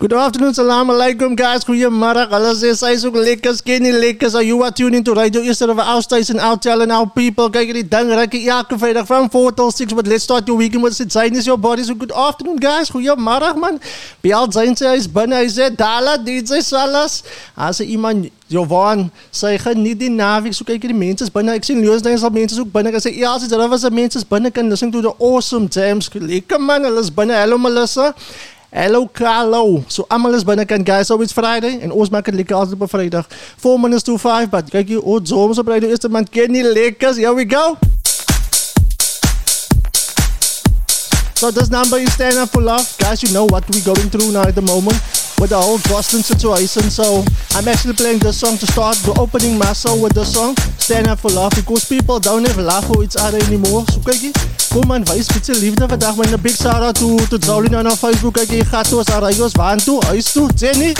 Good 0.00 0.12
afternoon, 0.12 0.54
salam 0.54 0.90
alaikum 0.90 1.34
guys. 1.36 1.64
Goeiemiddag. 1.66 2.30
Sy 2.78 2.92
is 2.94 3.04
ook 3.04 3.16
lekkers, 3.18 3.62
ken 3.66 3.82
nie 3.82 3.90
lekkers. 3.90 4.36
Are 4.38 4.44
you 4.46 4.62
are 4.62 4.70
tuning 4.70 5.02
to 5.02 5.12
Radio 5.12 5.40
Easter 5.42 5.66
River, 5.66 5.82
our 5.82 6.02
station, 6.02 6.38
our 6.38 6.56
talent, 6.56 6.92
our 6.92 7.10
people. 7.10 7.50
Kyk 7.50 7.72
hierdie 7.72 7.88
ding 7.88 8.12
rukkie 8.14 8.44
elke 8.46 8.78
Vrydag 8.78 9.06
van 9.10 9.26
4 9.28 9.52
till 9.58 9.72
6. 9.72 9.94
But 9.98 10.06
let's 10.06 10.22
start 10.22 10.46
your 10.46 10.56
weekend 10.56 10.84
with 10.84 11.00
it. 11.00 11.10
Zayn 11.10 11.34
is 11.34 11.46
your 11.46 11.58
body. 11.58 11.82
So 11.82 11.94
good 11.94 12.12
afternoon 12.12 12.62
guys. 12.62 12.90
Goeiemiddag 12.94 13.58
man. 13.58 13.80
Bial 14.22 14.46
Zayn 14.54 14.78
sê 14.78 14.92
hy 14.92 15.02
is 15.02 15.10
binne. 15.10 15.34
Hy 15.34 15.50
sê 15.50 15.70
Dala 15.74 16.14
DJ 16.14 16.62
Salas. 16.62 17.24
As 17.56 17.82
iemand 17.82 18.30
Jovan, 18.48 19.10
sy 19.30 19.58
geniet 19.60 19.98
die 20.00 20.08
naweek. 20.08 20.54
So 20.56 20.64
kyk 20.64 20.86
hierdie 20.86 20.96
mense 20.96 21.26
is 21.26 21.32
binne. 21.32 21.52
Ek 21.58 21.66
sien 21.68 21.82
dink 21.84 22.20
sal 22.20 22.32
mense 22.32 22.56
ook 22.56 22.70
binne. 22.72 22.88
Ek 22.96 23.04
sê 23.04 23.12
ja, 23.12 23.34
as 23.36 23.44
dit 23.44 23.60
was 23.60 23.84
se 23.84 23.90
mense 23.92 24.16
is 24.16 24.24
binne 24.24 24.50
kan 24.50 24.70
listen 24.72 24.92
to 24.92 25.02
the 25.04 25.12
awesome 25.18 25.68
jams. 25.68 26.08
Lekker 26.14 26.60
man. 26.60 26.88
Hulle 26.88 27.04
is 27.04 27.10
binne. 27.12 27.36
Hello 27.36 27.58
Melissa. 27.60 28.14
Hello 28.72 29.04
Carlo. 29.06 29.84
So 29.88 30.06
almal 30.08 30.34
is 30.34 30.48
binne 30.48 30.64
kan 30.66 30.84
guys. 30.84 31.10
It's 31.10 31.36
Friday 31.36 31.80
en 31.84 31.92
ons 31.92 32.08
maak 32.08 32.24
dit 32.24 32.40
lekker 32.40 32.56
altyd 32.56 32.80
op 32.80 32.88
Vrydag. 32.88 33.28
4 33.60 33.78
minutes 33.84 34.08
to 34.08 34.16
5, 34.16 34.48
but 34.48 34.72
kyk 34.72 34.96
jy 34.96 35.04
o, 35.04 35.20
soms 35.24 35.60
op 35.60 35.68
Radio 35.68 35.92
Eerste 35.92 36.08
man 36.08 36.24
ken 36.24 36.52
nie 36.52 36.64
lekkers. 36.64 37.20
Here 37.20 37.34
we 37.34 37.44
go. 37.44 37.76
So 41.36 41.52
this 41.52 41.68
number 41.68 42.00
is 42.00 42.12
stand 42.12 42.40
up 42.40 42.48
for 42.48 42.62
love. 42.62 42.88
Guys, 42.98 43.22
you 43.22 43.28
know 43.32 43.44
what 43.44 43.68
we're 43.68 43.84
going 43.84 44.08
through 44.08 44.32
now 44.32 44.48
at 44.48 44.54
the 44.54 44.64
moment 44.64 45.27
with 45.38 45.50
the 45.50 45.60
whole 45.60 45.78
Boston 45.88 46.22
situation. 46.22 46.90
So 46.90 47.24
I'm 47.54 47.68
actually 47.68 47.94
playing 47.94 48.18
this 48.18 48.38
song 48.40 48.58
to 48.58 48.66
start 48.66 48.96
the 49.06 49.14
opening 49.18 49.56
my 49.56 49.68
muscle 49.68 50.00
with 50.00 50.14
the 50.14 50.24
song 50.24 50.56
Stand 50.78 51.08
Up 51.08 51.18
for 51.18 51.30
Love 51.30 51.52
because 51.54 51.84
people 51.84 52.18
don't 52.18 52.46
have 52.48 52.56
love 52.56 52.86
for 52.86 53.04
each 53.04 53.16
other 53.20 53.38
anymore. 53.38 53.84
So 53.92 54.00
kyk 54.00 54.32
kom 54.72 54.92
aan, 54.92 55.04
wys 55.10 55.28
bietjie 55.28 55.56
liefde 55.60 55.88
vandag 55.92 56.16
met 56.16 56.32
'n 56.32 56.40
big 56.40 56.56
shout 56.56 56.82
out 56.82 56.96
to 57.00 57.16
to 57.28 57.38
Jolene 57.46 57.76
on 57.76 57.96
Facebook. 57.96 58.34
Kyk 58.40 58.50
jy, 58.50 58.64
gaan 58.64 58.84
toe 58.84 59.00
as 59.00 59.12
Arayos 59.12 59.52
waan 59.60 59.78
toe, 59.78 60.00
huis 60.08 60.32
toe, 60.32 60.48
Jenny. 60.56 60.92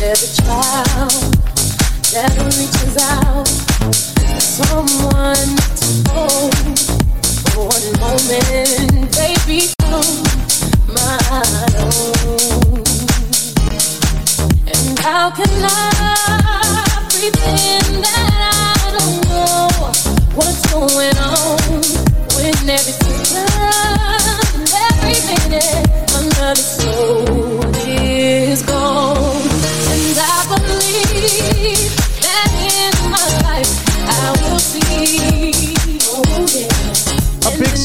every 0.00 0.32
child 0.32 1.12
that 2.08 2.32
reaches 2.56 2.96
out 2.96 3.44
someone 4.40 5.60
to 5.76 6.08
hold 6.08 6.56
for 7.52 7.66
one 7.66 7.88
moment, 8.00 9.12
they 9.12 9.34
become 9.46 10.22
my 10.88 11.18
own. 11.78 12.82
And 14.66 14.98
how 14.98 15.30
can 15.30 15.50
I 15.62 17.08
pretend 17.10 18.04
that 18.04 18.32
I 18.42 18.90
don't 18.98 19.20
know 19.28 19.68
what's 20.34 20.62
going 20.72 21.16
on 21.18 21.82
when 22.36 22.54
everything's 22.68 23.32
done 23.32 24.66
every 24.88 25.18
minute 25.26 26.00
another 26.14 26.79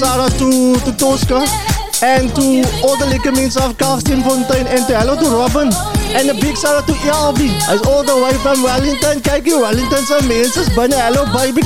out 0.03 0.31
to, 0.39 0.75
to 0.83 0.91
Tosca. 0.97 1.45
And 2.03 2.27
to 2.35 2.45
all 2.83 2.97
the 2.97 3.07
liquor 3.07 3.31
means 3.31 3.55
of 3.55 3.77
Carlston 3.77 4.21
Fontaine. 4.23 4.67
And 4.67 4.85
to 4.87 4.97
hello 4.97 5.15
to 5.15 5.27
Robin. 5.31 5.71
And 6.11 6.29
a 6.29 6.33
big 6.33 6.57
shout 6.57 6.75
out 6.75 6.87
to 6.87 6.93
Elby. 6.93 7.49
Hy's 7.63 7.81
all 7.87 8.03
the 8.03 8.15
way 8.15 8.33
from 8.43 8.63
Wellington. 8.63 9.21
Kyk 9.21 9.45
hier, 9.45 9.59
Wellington 9.59 10.03
se 10.05 10.27
mense 10.27 10.57
is 10.57 10.69
binne. 10.75 10.95
Hello 10.99 11.23
baby. 11.31 11.61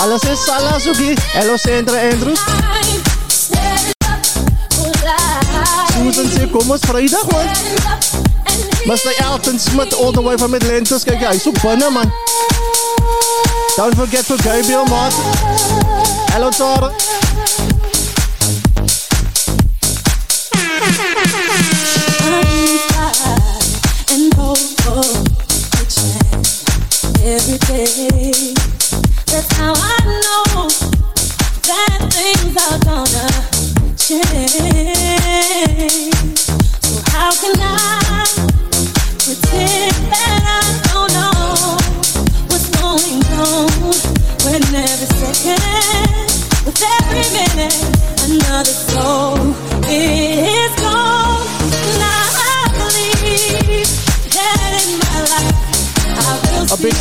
Alles 0.00 0.24
is 0.24 0.38
Salah 0.44 0.80
Suki. 0.80 1.16
Hello 1.32 1.56
Sandra 1.56 1.96
Andrews. 1.96 2.40
Susan 5.94 6.26
sê 6.32 6.46
kom 6.52 6.70
ons 6.70 6.82
Vrydag 6.84 7.26
man. 7.32 7.46
Mr. 8.88 9.12
Elton 9.24 9.58
Smith 9.58 9.94
all 9.94 10.12
the 10.12 10.20
way 10.20 10.36
from 10.36 10.54
Atlantis. 10.54 11.04
Kyk, 11.04 11.24
hy's 11.24 11.42
so 11.42 11.52
binne 11.64 11.88
man. 11.92 12.10
Don't 13.76 13.94
forget 13.96 14.24
to 14.26 14.36
Gabriel 14.42 14.84
Martin. 14.86 15.24
Hello 16.32 16.50
Tara. 16.50 16.90
and 24.12 24.34
hope 24.34 24.58
for 24.82 25.04
every 27.22 27.58
day. 27.58 28.59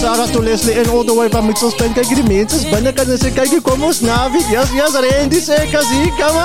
Out 0.04 0.32
to 0.32 0.40
Leslie 0.40 0.80
and 0.80 0.88
all 0.90 1.04
the 1.04 1.14
way 1.14 1.30
from 1.30 1.48
Mitchell's. 1.48 1.76
Kyk 1.76 2.06
hier, 2.06 2.16
die 2.16 2.24
mense 2.24 2.56
is 2.56 2.66
binne 2.72 2.94
kan 2.94 3.18
sê 3.18 3.32
kyk 3.32 3.50
hier 3.50 3.62
kom 3.62 3.84
ons 3.84 4.02
naweek. 4.02 4.50
Yes, 4.52 4.72
yes, 4.74 4.94
Randy 4.96 5.40
kas 5.72 5.90
hier, 5.92 6.12
kom. 6.20 6.36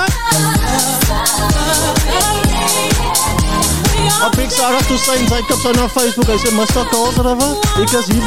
A 4.25 4.29
big 4.35 4.51
shout 4.51 4.73
out 4.73 4.87
to 4.87 4.97
Saint 4.97 5.29
Jacobs 5.29 5.65
on 5.65 5.79
our 5.79 5.89
Facebook. 5.89 6.27
Hy 6.27 6.37
sê 6.37 6.51
Mr. 6.51 6.85
Calls 6.91 7.17
River. 7.17 7.55
Ek 7.81 7.93
is 7.93 8.07
hier 8.11 8.21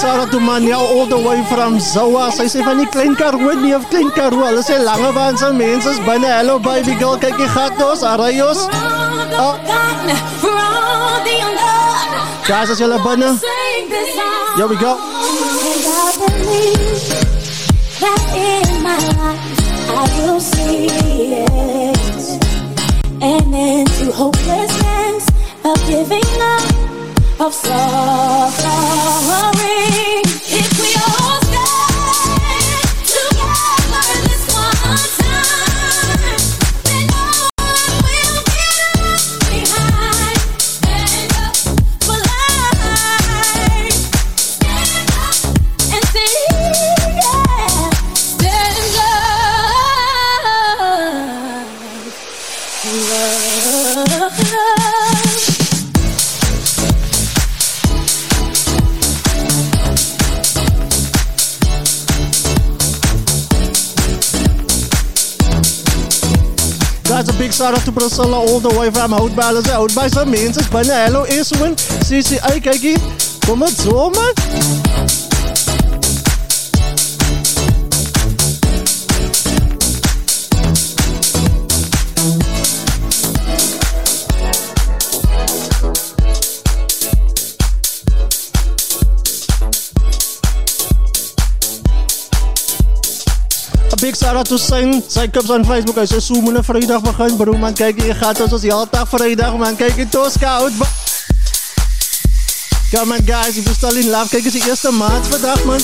shout 0.00 0.20
out 0.20 0.30
to 0.30 0.38
all 0.74 1.06
the 1.06 1.18
way 1.18 1.42
from 1.50 1.78
Zoa. 1.78 2.30
Sy 2.30 2.46
sê 2.48 2.62
van 2.64 2.78
die 2.78 2.86
klein 2.86 3.14
Karoo 3.16 3.54
nie 3.60 3.74
of 3.74 3.88
klein 3.90 4.10
Karoo. 4.10 4.44
Hulle 4.46 4.62
sê 4.62 4.78
lange 4.78 5.12
van 5.12 5.36
se 5.36 5.52
mense 5.52 5.90
is 5.90 5.98
binne. 6.06 6.28
Hello 6.28 6.58
baby 6.58 6.94
girl, 6.98 7.18
kyk 7.18 7.36
hier 7.36 7.50
gat 7.54 7.82
ons, 7.82 8.02
arayos. 8.02 8.68
Oh. 9.38 9.56
Guys, 12.48 12.70
as 12.70 12.80
julle 12.80 12.98
binne. 13.02 13.38
Here 14.56 14.68
we 14.68 14.76
go. 14.76 14.96
that 18.00 18.22
in 18.38 18.82
my 18.82 18.98
life 19.18 19.58
I 19.90 20.02
will 20.18 20.40
see 20.40 20.86
it. 20.86 22.24
An 23.20 23.52
end 23.52 23.88
to 23.98 24.12
hopelessness 24.12 25.26
of 25.64 25.76
giving 25.90 26.30
up, 26.54 26.97
of 27.40 27.54
suffering. 27.54 27.78
Big 67.38 67.52
shout 67.52 67.74
out 67.74 67.84
to 67.84 67.92
Priscilla 67.92 68.36
all 68.36 68.60
the 68.60 68.76
way 68.78 68.90
from 68.90 69.12
Houtbij. 69.12 69.44
Hulle 69.44 69.62
sê 69.62 69.72
Houtbij 69.72 70.08
se 70.08 70.24
mense 70.24 70.60
is 70.60 70.68
binne. 70.68 70.92
Hello 70.92 71.22
Eswin. 71.24 71.74
CCA 72.08 72.58
kyk 72.60 72.80
hier. 72.80 73.00
Kom 73.46 73.64
dit 73.64 73.80
so 73.80 74.10
man. 74.10 74.87
A 94.18 94.20
big 94.20 94.26
shout 94.26 94.36
out 94.36 94.46
to 94.46 94.58
Sing. 94.58 95.00
Sy 95.02 95.26
kips 95.28 95.50
on 95.50 95.64
Facebook. 95.64 95.96
Hy 95.96 96.06
sê 96.06 96.20
so 96.20 96.34
moet 96.40 96.56
'n 96.56 96.62
Vrydag 96.62 97.02
begin, 97.02 97.36
bro 97.36 97.56
man. 97.56 97.74
Kyk 97.74 98.02
hier, 98.02 98.14
gaan 98.14 98.34
ons 98.40 98.52
ons 98.52 98.62
heeldag 98.62 99.08
Vrydag 99.08 99.56
man. 99.58 99.76
Kyk 99.76 99.94
hier 99.94 100.08
Tosca 100.08 100.58
out. 100.58 100.72
Come 102.90 103.12
on 103.12 103.24
guys, 103.24 103.56
if 103.56 103.66
you 103.66 103.74
still 103.74 103.96
in 103.96 104.10
love, 104.10 104.30
kyk 104.30 104.46
is 104.46 104.52
die 104.52 104.64
eerste 104.66 104.90
maand 104.90 105.26
vandag 105.26 105.64
man. 105.64 105.80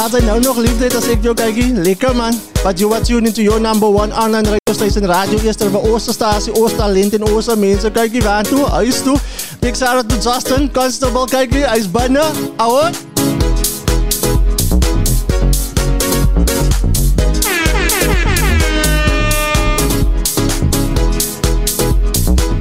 As 0.00 0.12
hy 0.12 0.20
nou 0.20 0.40
nog 0.40 0.56
liefde 0.56 0.84
het, 0.84 0.94
as 0.94 1.06
ek 1.08 1.22
jou 1.22 1.34
kyk 1.34 1.54
hier, 1.54 1.74
lekker 1.74 2.14
man. 2.14 2.34
But 2.62 2.80
you 2.80 2.92
are 2.92 3.00
tuned 3.00 3.26
into 3.26 3.42
your 3.42 3.60
number 3.60 3.88
one 3.88 4.12
online 4.12 4.44
radio 4.44 4.74
station, 4.74 5.06
Radio 5.06 5.38
Eerste 5.38 5.70
by 5.70 5.78
Oosterstasie, 5.78 6.52
Oostertalent 6.52 7.14
en 7.14 7.24
Ooster 7.30 7.56
mense. 7.56 7.90
Kyk 7.90 8.12
hier 8.12 8.22
waar 8.24 8.42
toe, 8.42 8.66
huis 8.66 9.02
toe. 9.02 9.18
Big 9.60 9.76
shout 9.76 9.96
out 9.96 10.08
to 10.08 10.16
Justin, 10.16 10.70
Constable, 10.72 11.26
kyk 11.26 11.54
hier, 11.54 11.70
hy's 11.70 11.88
binne. 11.88 12.26
Ouwe. 12.58 13.09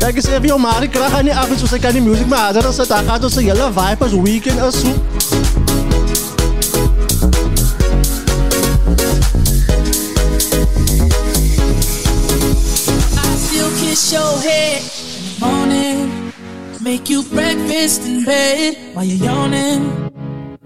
Even, 0.09 0.23
dat 2.53 3.23
is 3.23 3.35
vibe 3.73 4.03
als 4.03 4.13
weekend 4.21 4.59
your 14.11 14.41
head 14.41 14.81
in 14.81 15.21
the 15.23 15.45
morning. 15.45 16.33
Make 16.81 17.09
you 17.09 17.23
breakfast 17.23 18.05
in 18.05 18.23
bed 18.23 18.77
while 18.93 19.05
you're 19.05 19.23
yawning. 19.23 20.09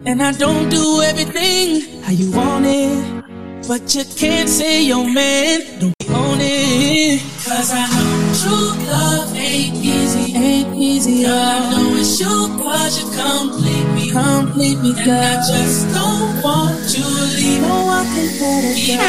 And 0.06 0.22
I 0.22 0.32
don't 0.32 0.70
do 0.70 1.02
everything 1.02 1.82
how 2.04 2.12
you 2.12 2.32
want 2.32 2.66
it. 2.66 3.24
But 3.68 3.96
you 3.96 4.06
can't 4.16 4.50
say 4.50 4.84
your 4.84 5.06
man 5.06 5.62
don't 5.80 5.94
on 6.14 6.40
it. 6.40 7.22
Cause 7.46 7.72
I 7.72 7.88
know 7.88 8.13
true 8.44 8.76
love 8.92 9.32
ain't 9.36 9.76
easy. 9.76 10.36
Ain't 10.36 10.76
easy. 10.76 11.24
Girl, 11.24 11.34
I 11.34 11.72
know 11.72 11.96
it's 11.96 12.20
you 12.20 12.28
cause 12.60 13.00
you 13.00 13.06
complete 13.16 13.88
me. 13.96 14.12
Complete 14.12 14.80
me, 14.84 14.92
girl. 14.94 15.08
And 15.08 15.40
I 15.40 15.48
just 15.48 15.88
don't 15.94 16.44
want 16.44 16.76
you 16.96 17.04
to 17.04 17.26
leave. 17.38 17.62
No, 17.62 17.88
I 17.88 18.04
can 18.12 18.28
let 18.42 18.64
it 18.68 18.78
go. 18.88 19.04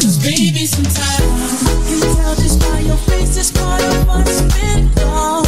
Cause 0.00 0.16
baby, 0.22 0.66
sometimes 0.66 1.62
I 1.64 1.74
can 1.86 2.00
tell 2.16 2.34
just 2.36 2.60
by 2.60 2.80
your 2.80 3.00
face 3.08 3.36
it's 3.36 3.50
part 3.50 3.82
of 3.82 4.06
what's 4.08 4.40
been 4.54 4.92
gone 4.94 5.39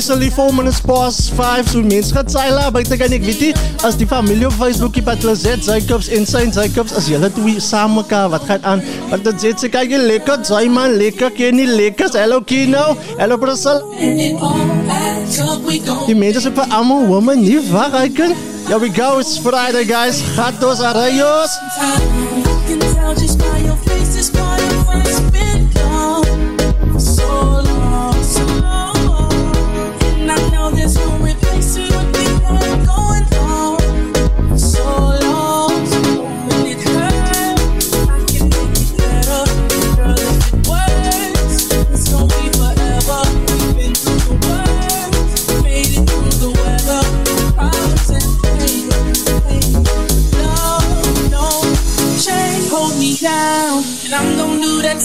officially 0.00 0.30
4 0.30 0.52
minutes 0.56 0.80
past 0.80 1.30
5 1.36 1.68
So 1.68 1.82
mense 1.84 2.14
gaan 2.16 2.28
saai 2.32 2.70
buite 2.72 2.96
kan 3.00 3.12
ek 3.12 3.24
weet 3.26 3.40
nie. 3.44 3.50
As 3.84 3.98
die 4.00 4.06
familie 4.08 4.46
op 4.48 4.54
Facebook 4.56 4.94
die 4.96 5.02
Patla 5.04 5.34
Z 5.36 5.66
Jacobs 5.66 6.08
en 6.08 6.24
Saint 6.24 6.56
Jacobs 6.56 6.94
As 6.96 7.08
julle 7.10 7.28
twee 7.36 7.60
saam 7.60 7.98
mekaar, 7.98 8.30
wat 8.32 8.46
gaan 8.48 8.64
aan? 8.70 8.84
Want 9.10 9.28
dit 9.28 9.44
sê 9.44 9.52
sy 9.60 9.68
kyk 9.68 9.92
jy 9.92 10.00
lekker, 10.00 10.40
man 10.72 10.96
lekker, 10.96 11.34
ken 11.36 11.60
nie 11.60 11.68
lekker 11.68 12.08
Hello 12.16 12.40
Kino, 12.40 12.96
hello 13.18 13.36
Brussel. 13.36 13.84
Die 16.08 16.16
mense 16.16 16.40
sê 16.46 16.54
vir 16.56 16.66
allemaal 16.70 17.04
woman 17.12 17.44
nie 17.44 17.60
waar 17.68 17.92
hy 18.00 18.08
kan 18.08 18.32
we 18.80 18.88
go, 18.88 19.18
it's 19.18 19.36
Friday 19.36 19.84
guys. 19.84 20.22
Gatos 20.36 20.80
Arayos 20.80 21.60
can 22.70 22.78
tell 22.78 23.14
just 23.14 23.38
by 23.38 23.58
your 23.66 23.76
face 23.84 24.30
been 25.32 25.68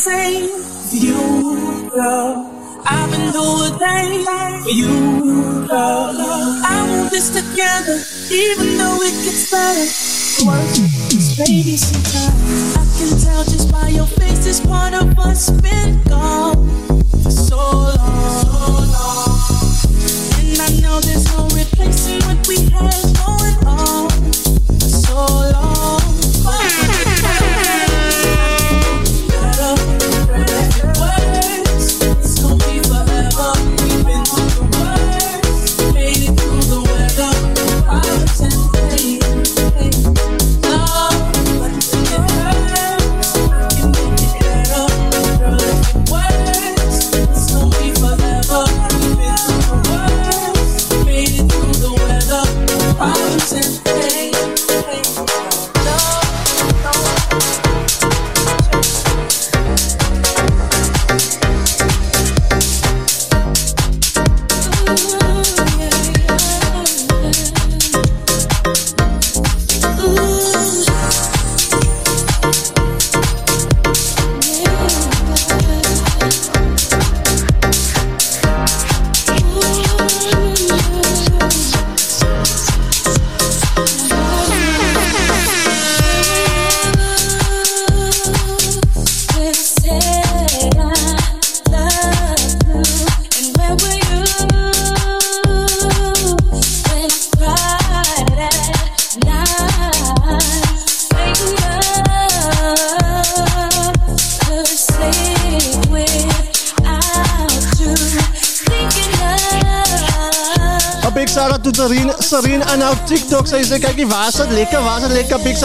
same 0.05 0.49
for 0.61 0.95
you, 0.95 1.89
girl. 1.89 2.45
I've 2.85 3.09
been 3.09 3.31
doing 3.33 3.73
things 3.81 4.27
for 4.63 4.69
you, 4.69 5.65
girl. 5.67 6.13
I 6.61 6.85
want 6.91 7.09
this 7.09 7.29
together, 7.33 7.97
even 8.29 8.77
though 8.77 9.01
it 9.01 9.15
gets 9.25 9.49
better. 9.49 9.87
Worse, 10.45 10.77
it's 11.09 11.37
baby 11.37 11.75
sometimes. 11.75 12.77
I 12.77 12.85
can 12.97 13.19
tell 13.19 13.43
just 13.45 13.71
by 13.71 13.87
your 13.89 14.05
face 14.05 14.45
this 14.45 14.59
part 14.59 14.93
of 14.93 15.17
us 15.17 15.49
been 15.49 15.99
gone 16.03 16.69
for 17.23 17.31
so 17.31 17.57
long. 17.57 18.85
And 20.37 20.61
I 20.61 20.69
know 20.83 20.99
there's 21.01 21.25
no 21.33 21.47
replacing 21.57 22.21
what 22.27 22.47
we 22.47 22.57
had 22.69 23.04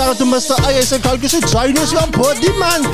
shout 0.01 0.09
out 0.09 0.19
to 0.19 0.25
Mr. 0.25 0.55
Ay. 0.67 0.79
Hy 0.79 0.85
sê 0.87 0.99
kyk, 1.03 1.27
sy 1.29 1.41
Chinese 1.51 1.93
your 1.93 2.07
body 2.15 2.53
man. 2.59 2.87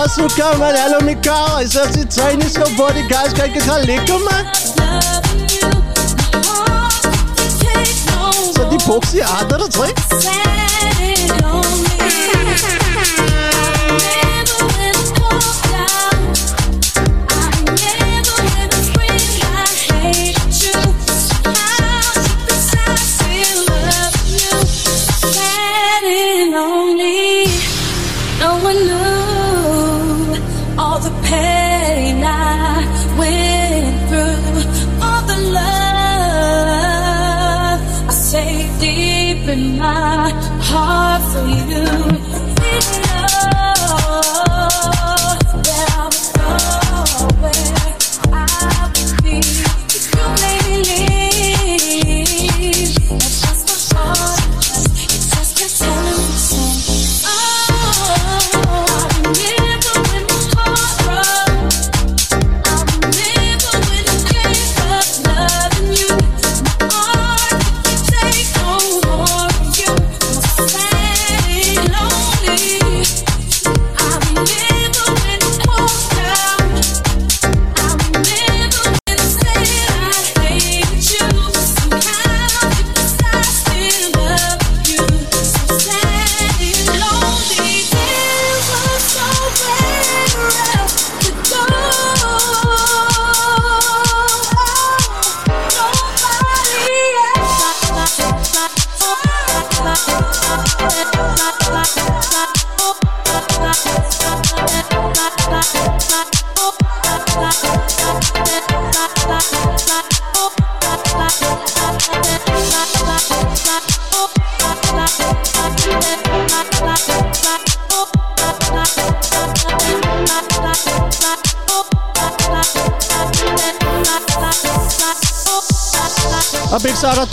Asuka 0.00 0.54
man, 0.58 0.76
hello 0.78 1.00
Mikau. 1.06 1.58
Hy 1.58 1.66
sê 1.66 1.84
sy 1.92 2.06
Chinese 2.06 2.56
your 2.58 2.70
body 2.78 3.02
guys. 3.10 3.34
Kyk, 3.34 3.54
dit 3.54 3.66
gaan 3.66 3.84
lekker 3.88 4.18
man. 4.28 4.44
So 8.54 8.68
die 8.70 8.80
boxie 8.86 9.22
harder 9.22 9.62
as 9.66 10.43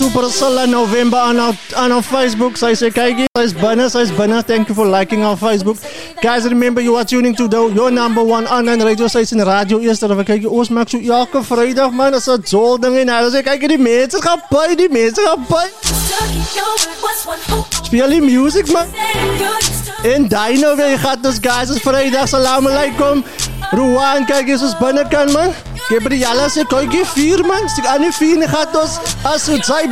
2% 0.01 0.69
November 0.69 1.19
aan 1.19 1.39
on 1.75 1.91
our 1.91 2.01
Facebook. 2.01 2.57
Zij 2.57 2.71
I 2.71 2.75
say, 2.75 2.91
zij 2.91 3.11
is 3.43 3.51
it's 3.51 3.91
zij 3.91 4.01
is 4.01 4.09
it's 4.09 4.43
Thank 4.45 4.67
you 4.67 4.73
for 4.73 4.87
liking 4.87 5.23
our 5.23 5.37
Facebook. 5.37 5.77
Guys, 6.19 6.43
remember 6.43 6.83
you 6.83 6.95
are 6.95 7.05
tuning 7.05 7.35
to 7.35 7.47
the, 7.47 7.71
your 7.73 7.91
number 7.91 8.23
one 8.23 8.47
online 8.47 8.83
radio 8.83 9.07
station, 9.07 9.43
Radio 9.43 9.79
Eerste. 9.79 10.15
We 10.15 10.23
kijken, 10.23 10.49
ons 10.49 10.69
maak 10.69 10.89
zo 10.89 10.99
elke 10.99 11.43
vrijdag, 11.43 11.91
man. 11.91 12.11
Dat 12.11 12.19
is 12.19 12.25
het 12.25 12.49
zo 12.49 12.77
ding 12.77 12.97
in 12.97 13.07
huis. 13.07 13.41
Kijk, 13.41 13.67
die 13.67 13.77
mensen 13.77 14.21
gaan 14.21 14.41
bij, 14.49 14.75
die 14.75 14.89
mensen 14.89 15.23
gaan 15.23 15.45
bij. 15.49 15.69
Speel 17.81 18.09
die 18.09 18.21
music, 18.21 18.71
man. 18.71 18.85
En 20.03 20.27
Dino, 20.27 20.75
je 20.75 20.97
gaat 20.97 21.23
dus, 21.23 21.37
guys, 21.41 21.67
het 21.67 21.75
is 21.75 21.81
vrijdag. 21.81 22.27
Salam 22.27 22.67
alaikum. 22.67 23.23
Ruan, 23.71 24.25
kyk 24.27 24.49
eens 24.51 24.63
ons 24.67 24.75
binnekant 24.81 25.31
man. 25.31 25.53
Gabriela 25.87 26.49
sê 26.51 26.65
kyk 26.67 26.91
hier 26.91 27.07
vier 27.15 27.43
man. 27.47 27.69
Stik 27.71 27.87
aan 27.87 28.03
die 28.03 28.11
vier, 28.19 28.47
gaat 28.51 28.75
ons 28.75 28.99
as 29.23 29.47
ons 29.47 29.71
sy 29.71 29.85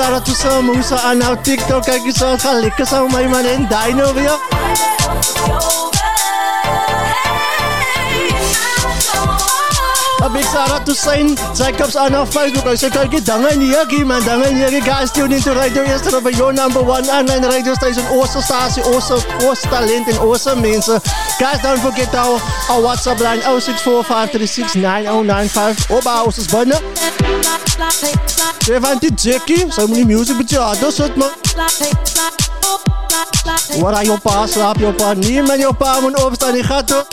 shout 0.00 0.12
out 0.12 0.26
to 0.26 0.32
Sam 0.32 0.66
Musa 0.66 0.96
aan 0.96 1.22
our 1.22 1.42
TikTok. 1.42 1.84
Kijk 1.84 2.04
eens 2.04 2.18
zo, 2.18 2.30
het 2.30 2.40
gaat 2.40 2.60
lekker 2.60 2.86
zo 2.86 3.08
met 3.08 3.28
man 3.28 3.44
en 3.44 3.68
Dino 3.68 4.14
weer. 4.14 4.38
A 10.22 10.28
big 10.28 10.44
shout 10.44 10.70
out 10.70 10.86
to 10.86 10.94
Sain 10.94 11.36
Jacobs 11.54 11.96
on 11.96 12.14
our 12.14 12.26
Facebook. 12.26 12.64
Hy 12.68 12.76
sê 12.76 12.90
kyk 12.92 13.10
hier 13.10 13.24
dange 13.24 13.56
nie 13.56 14.04
man, 14.04 14.22
dange 14.24 14.50
nie. 14.52 14.80
Guys, 14.80 15.10
tune 15.12 15.32
into 15.32 15.54
Radio 15.54 15.82
Yesterday 15.82 16.20
by 16.20 16.30
your 16.36 16.52
number 16.52 16.82
one 16.82 17.08
online 17.08 17.42
radio 17.48 17.74
station. 17.74 18.04
Awesome 18.12 18.42
stasie, 18.42 18.82
awesome, 18.82 19.20
awesome 19.48 19.70
talent 19.70 20.08
en 20.08 20.18
awesome 20.18 20.60
mense. 20.60 21.00
Guys, 21.38 21.62
don't 21.62 21.80
forget 21.80 22.14
our, 22.14 22.38
our 22.68 22.80
WhatsApp 22.84 23.20
line 23.20 23.40
0645369095. 23.40 25.90
Oba, 25.90 26.22
ons 26.24 26.38
is 26.38 26.46
die 29.00 29.14
Jackie, 29.16 29.66
die 29.94 30.04
music 30.04 30.36
bietjie 30.36 30.58
harder 30.58 30.92
sit 30.92 31.16
man. 31.16 31.30
Waar 33.80 34.04
jou 34.04 34.18
pa 34.20 34.46
slaap, 34.46 34.78
jou 34.78 34.92
pa 34.92 35.12
nie, 35.14 35.42
man, 35.42 35.58
jou 35.58 35.74
pa 35.74 36.00
moet 36.00 36.22
opstaan, 36.24 36.52
die 36.52 36.64
gaat 36.64 36.86
toch. 36.86 37.06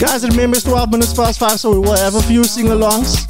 Guys, 0.00 0.26
remember 0.26 0.56
it's 0.56 0.64
12 0.64 0.90
minutes 0.90 1.12
past 1.12 1.38
5, 1.38 1.60
so 1.60 1.72
we 1.72 1.80
will 1.80 1.94
have 1.94 2.14
a 2.14 2.22
few 2.22 2.42
sing-alongs. 2.42 3.20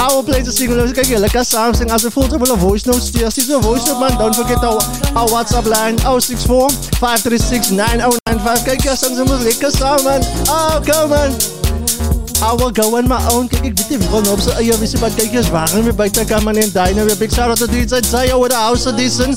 I 0.00 0.08
will 0.08 0.24
play 0.24 0.40
the 0.40 0.50
sing-alongs. 0.50 0.92
Kijk, 0.92 1.06
je 1.06 1.18
lekker 1.18 1.44
samen 1.44 1.74
zingen. 1.74 1.92
Als 1.92 2.02
je 2.02 2.10
voelt, 2.10 2.30
we 2.30 2.50
een 2.50 2.58
voice 2.58 2.88
note 2.88 3.00
sturen. 3.00 3.30
Stuur 3.32 3.54
een 3.54 3.62
voice 3.62 3.86
note, 3.86 3.98
man. 3.98 4.18
Don't 4.18 4.34
forget 4.34 4.64
our, 4.64 4.82
our 5.14 5.28
WhatsApp 5.28 5.66
line 5.66 5.98
064 6.20 6.72
536 6.98 7.70
9095. 7.70 8.62
Kijk, 8.62 8.82
ja, 8.82 8.94
zingen 8.94 9.28
ze 9.28 9.42
lekker 9.42 9.70
samen, 9.70 10.02
man. 10.04 10.20
Oh, 10.48 10.80
come 10.80 11.14
on. 11.14 11.36
I 12.42 12.56
will 12.56 12.72
go 12.72 12.96
on 12.96 13.06
my 13.08 13.20
own. 13.30 13.46
Kijk, 13.48 13.64
ik 13.64 13.78
weet 13.78 13.88
niet 13.88 14.10
wie 14.10 14.30
op 14.30 14.40
zijn 14.40 14.56
eigen 14.56 14.80
wist, 14.80 15.00
maar 15.00 15.10
kijk 15.10 15.32
eens 15.32 15.50
waren 15.50 15.82
weer 15.82 15.94
buiten 15.94 16.26
kan 16.26 16.44
man 16.44 16.56
en 16.56 16.70
Dino 16.72 17.04
weer. 17.04 17.16
Big 17.16 17.32
shout 17.32 17.48
out 17.48 17.58
to 17.58 17.66
DJ 17.66 18.02
Zayo 18.08 18.40
with 18.40 18.50
the 18.50 18.56
house 18.56 18.88
edition. 18.88 19.36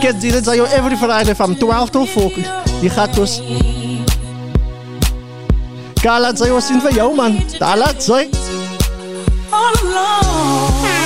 Get 0.00 0.20
DJ 0.20 0.42
Zayo 0.42 0.64
every 0.64 0.96
Friday 0.96 1.34
from 1.34 1.58
12 1.58 1.90
to 1.90 2.04
4. 2.04 2.32
Die 2.80 2.90
gaat 2.90 3.14
dus. 3.14 3.40
Kala 6.02 6.32
Zayo 6.36 6.52
was 6.52 6.66
zien 6.66 6.80
van 6.80 6.94
jou, 6.94 7.14
man. 7.14 7.44
Daar 7.58 7.78
laat 7.78 8.02
zij. 8.02 8.28
all 9.50 9.74
alone. 9.82 10.97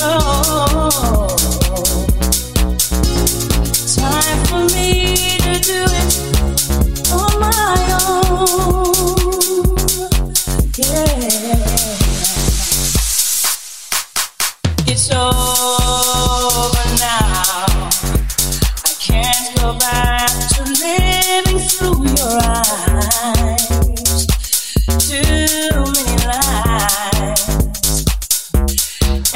Know. 0.00 0.39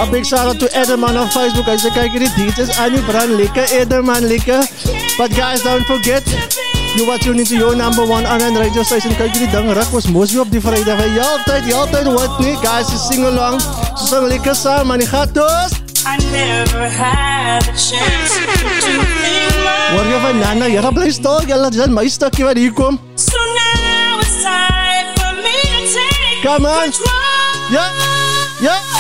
A 0.05 0.11
big 0.11 0.27
shout 0.27 0.47
out 0.47 0.59
to 0.61 0.67
Edelman 0.77 1.17
on 1.17 1.31
Facebook. 1.31 1.65
Hij 1.65 1.79
zei, 1.79 1.93
kijk, 1.93 2.13
die 2.13 2.31
DJ's 2.37 2.77
aan 2.79 2.93
die 2.93 3.03
brand 3.03 3.31
lekker. 3.31 3.73
Edelman 3.73 4.27
lekker. 4.27 4.69
But 5.17 5.33
guys, 5.33 5.63
don't 5.63 5.87
forget, 5.87 6.23
You 6.97 7.11
are 7.11 7.19
tuning 7.19 7.45
to 7.47 7.57
your 7.57 7.75
number 7.75 8.05
one 8.07 8.25
online 8.25 8.55
radio 8.55 8.83
station. 8.87 9.11
Kyk 9.19 9.33
hierdie 9.35 9.51
ding 9.51 9.67
ruk 9.75 9.95
ons 9.99 10.07
mos 10.15 10.31
weer 10.31 10.45
op 10.45 10.51
die 10.53 10.61
Vrydag. 10.63 11.01
Hy 11.03 11.19
altyd, 11.19 11.73
altyd 11.75 12.11
wat 12.15 12.37
nie. 12.39 12.55
Guys, 12.63 12.93
sing 13.09 13.25
along. 13.27 13.59
So 13.99 14.07
sing 14.13 14.29
lekker 14.31 14.55
saam 14.55 14.87
man. 14.87 15.03
Die 15.03 15.09
gatos. 15.11 15.75
I 16.07 16.15
never 16.31 16.87
had 16.87 17.67
a 17.67 17.75
chance 17.75 18.37
to 18.39 18.47
do 18.47 19.03
things 19.19 19.59
my 19.65 19.75
Hoor 19.91 20.07
jy 20.07 20.21
van 20.23 20.39
Nana? 20.39 20.71
Jy 20.71 20.93
bly 20.95 21.11
stil. 21.11 21.43
Jy 21.51 21.59
laat 21.65 21.91
my 21.91 22.07
stukkie 22.07 22.47
wat 22.47 22.61
hier 22.63 22.73
kom. 22.79 23.01
So 23.19 23.43
now 23.59 24.21
it's 24.23 24.39
time 24.47 25.11
for 25.19 25.35
me 25.43 25.59
to 25.67 25.99
take 25.99 26.47
Come 26.47 26.71
on. 26.71 26.95
control. 26.95 27.73
Yeah. 27.75 27.91
Yeah. 28.63 28.94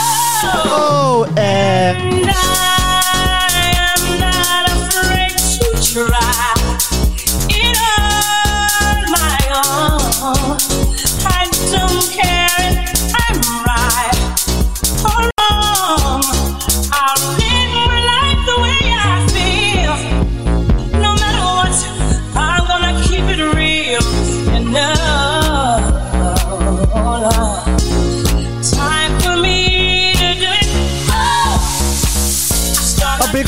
Oh, 0.46 1.26
eh. 1.36 1.94
And 1.96 2.30
I 2.30 3.72
am 3.88 4.02
not 4.20 4.64
afraid 4.76 5.36
to 5.56 5.66
try 5.92 6.54
it 7.50 7.76
on 8.00 8.96
my 9.16 9.38
own. 9.64 10.58
I 11.26 11.48
don't 11.72 12.04
care 12.10 12.33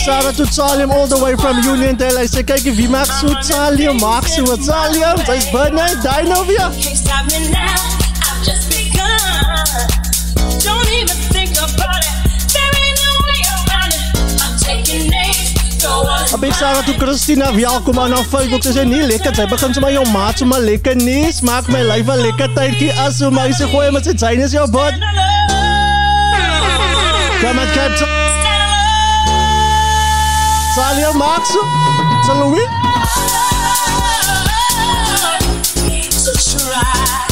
shout 0.06 0.24
out 0.24 0.34
to 0.36 0.46
Salim 0.46 0.92
all 0.92 1.08
the 1.08 1.18
way 1.18 1.34
from 1.34 1.56
Uniondale. 1.66 2.20
Hy 2.22 2.28
sê 2.30 2.42
kyk 2.46 2.66
wie 2.78 2.86
maak 2.86 3.10
so 3.10 3.26
Salim, 3.42 3.98
maak 3.98 4.28
so 4.30 4.44
wat 4.46 4.62
Salim. 4.62 5.18
Sy's 5.26 5.48
binne, 5.50 5.86
Dino 6.04 6.44
weer. 6.46 6.70
Can't 6.78 6.94
stop 6.94 7.26
me 7.32 7.50
now. 7.50 7.74
I've 8.22 8.38
just 8.46 8.70
begun. 8.70 9.10
Don't 10.62 10.90
even 10.94 11.18
think 11.34 11.58
about 11.58 12.06
it. 12.06 12.14
There 12.54 12.70
ain't 12.82 12.98
no 13.02 13.10
way 13.26 13.40
around 13.50 13.92
it. 13.98 14.04
I'm 14.46 14.54
taking 14.62 15.10
names. 15.10 15.58
A 16.34 16.38
big 16.38 16.54
shout 16.54 16.76
out 16.76 16.86
to 16.86 16.94
Christina. 17.02 17.50
Welkom 17.56 17.98
aan 17.98 18.14
op 18.14 18.30
Facebook. 18.30 18.62
Sy 18.62 18.76
sê 18.78 18.84
nie 18.86 19.02
lekker. 19.10 19.34
Sy 19.34 19.48
begin 19.50 19.74
sommer 19.74 19.90
jou 19.96 20.04
maat 20.14 20.38
sommer 20.38 20.62
lekker 20.62 20.94
nie. 21.02 21.32
Smaak 21.34 21.66
my 21.74 21.82
lyf 21.82 22.06
'n 22.06 22.22
lekker 22.28 22.54
tydjie 22.54 22.94
as 23.06 23.18
so 23.18 23.30
my 23.30 23.50
sê 23.50 23.66
gooi 23.74 23.90
met 23.90 24.06
sy 24.06 24.14
syne 24.14 24.46
is 24.46 24.54
jou 24.54 24.70
bot. 24.70 24.94
Kom 27.42 27.58
met 27.58 27.74
Captain. 27.74 28.25
Salim. 30.76 31.16
To 36.12 36.32
try 36.36 37.25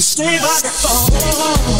Stay 0.00 0.38
by 0.38 0.60
the 0.62 0.68
So 0.68 1.77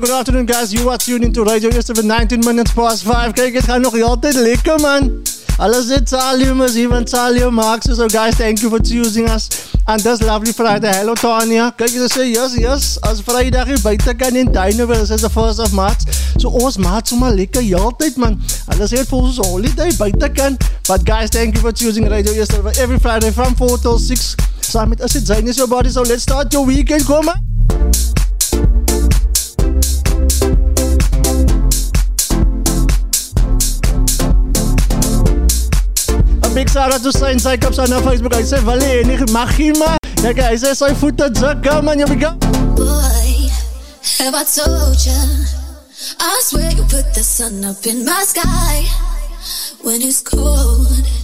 good 0.00 0.10
afternoon 0.10 0.46
guys, 0.46 0.72
you 0.72 0.88
are 0.90 0.98
tuned 0.98 1.24
into 1.24 1.42
Radio 1.42 1.70
Eerste 1.70 1.92
River 1.92 2.04
19 2.04 2.40
minutes 2.44 2.72
past 2.72 3.02
5. 3.02 3.32
Kijk, 3.32 3.54
het 3.54 3.64
gaat 3.64 3.80
nog 3.80 4.00
altijd 4.00 4.34
lekker 4.34 4.80
man. 4.80 5.10
Alles 5.56 5.86
zit 5.86 6.08
Salium 6.08 6.62
is 6.62 6.74
even 6.74 7.06
Salium 7.06 7.54
Max. 7.54 7.86
So 7.86 8.06
guys, 8.06 8.36
thank 8.36 8.58
you 8.58 8.70
for 8.70 8.80
choosing 8.80 9.28
us. 9.28 9.48
And 9.84 10.02
this 10.02 10.20
lovely 10.20 10.52
Friday. 10.52 10.92
Hello 10.92 11.14
Tanya. 11.14 11.72
Kijk, 11.76 11.88
ze 11.88 12.08
sê 12.08 12.22
yes, 12.30 12.54
yes. 12.54 13.00
As 13.00 13.20
Vrydag 13.22 13.66
hier 13.66 13.80
buite 13.80 14.14
kan 14.14 14.36
in 14.36 14.52
Duineville, 14.52 15.02
is 15.02 15.20
the 15.20 15.30
1st 15.30 15.58
of 15.58 15.72
March. 15.72 16.00
So 16.36 16.48
ons 16.48 16.76
maat 16.76 17.08
sommer 17.08 17.34
lekker 17.34 17.62
heeltyd 17.62 18.16
man. 18.16 18.40
Hulle 18.66 18.86
sê 18.86 18.96
dit 19.02 19.08
vir 19.08 19.18
ons 19.18 19.36
holiday 19.36 19.90
buite 19.96 20.30
kan. 20.32 20.56
But 20.86 21.02
guys, 21.02 21.28
thank 21.28 21.54
you 21.54 21.60
for 21.60 21.72
choosing 21.72 22.08
Radio 22.08 22.32
Eerste 22.32 22.56
River 22.56 22.72
every 22.78 22.98
Friday 22.98 23.32
from 23.32 23.56
4 23.56 23.78
till 23.78 23.98
6. 23.98 24.34
Saam 24.60 24.88
met 24.88 25.02
us 25.02 25.12
het 25.12 25.26
Zayn 25.26 25.46
is 25.48 25.56
your 25.56 25.68
body. 25.68 25.90
So 25.90 26.02
let's 26.02 26.22
start 26.22 26.52
your 26.52 26.66
weekend. 26.66 27.04
Kom 27.04 27.28
aan. 27.28 28.27
A 36.58 36.60
big 36.60 36.70
shout 36.70 36.92
out 36.92 37.00
to 37.02 37.12
on 37.78 38.02
Facebook. 38.02 38.34
I 38.34 38.42
say, 38.42 38.58
Machima. 39.30 39.96
Yeah, 40.24 40.32
guys, 40.32 40.64
I 40.64 40.72
say, 40.72 40.92
we 42.08 42.16
go. 42.16 42.34
Boy, 42.74 43.46
have 44.18 44.34
I 44.34 44.42
told 44.42 44.98
ya? 45.06 45.14
I 46.18 46.40
swear 46.42 46.72
you 46.72 46.82
put 46.82 47.14
the 47.14 47.22
sun 47.22 47.64
up 47.64 47.86
in 47.86 48.04
my 48.04 48.24
sky. 48.24 49.17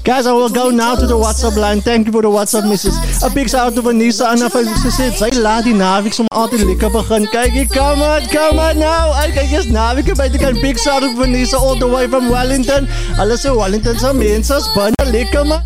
Guys, 0.05 0.27
I 0.27 0.33
will 0.33 0.49
go 0.49 0.71
now 0.71 0.95
to 0.95 1.07
the 1.07 1.17
WhatsApp 1.17 1.57
line. 1.57 1.81
Thank 1.81 2.07
you 2.07 2.13
for 2.13 2.23
the 2.23 2.29
WhatsApp 2.29 2.69
messages. 2.69 3.23
A 3.23 3.31
big 3.31 3.49
shout 3.49 3.67
out 3.67 3.75
to 3.75 3.83
Vanessa 3.83 4.31
on 4.31 4.39
Facebook. 4.39 4.77
Ze 4.77 4.91
zegt, 4.91 5.19
zij 5.19 5.33
laat 5.33 5.65
die 5.65 5.75
naweek 5.75 6.13
som 6.13 6.27
altijd 6.27 6.63
lekker 6.63 6.91
begin. 6.91 7.29
Kijk, 7.29 7.69
come 7.69 8.05
on, 8.05 8.29
come 8.29 8.71
on 8.71 8.79
now. 8.79 9.13
Ay, 9.13 9.31
kijk 9.33 9.51
eens 9.51 9.67
naweek 9.67 10.15
bij 10.15 10.31
de 10.31 10.39
kan. 10.39 10.61
Big 10.61 10.79
shout 10.79 11.03
out 11.03 11.15
to 11.15 11.21
Vanessa 11.21 11.57
all 11.57 11.79
the 11.79 11.89
way 11.89 12.09
from 12.09 12.31
Wellington. 12.31 12.89
Alles 13.17 13.45
in 13.45 13.55
Wellington 13.57 13.99
zijn 13.99 14.17
mensen. 14.17 14.61
Spannend, 14.61 15.05
lekker 15.05 15.47
man. 15.47 15.63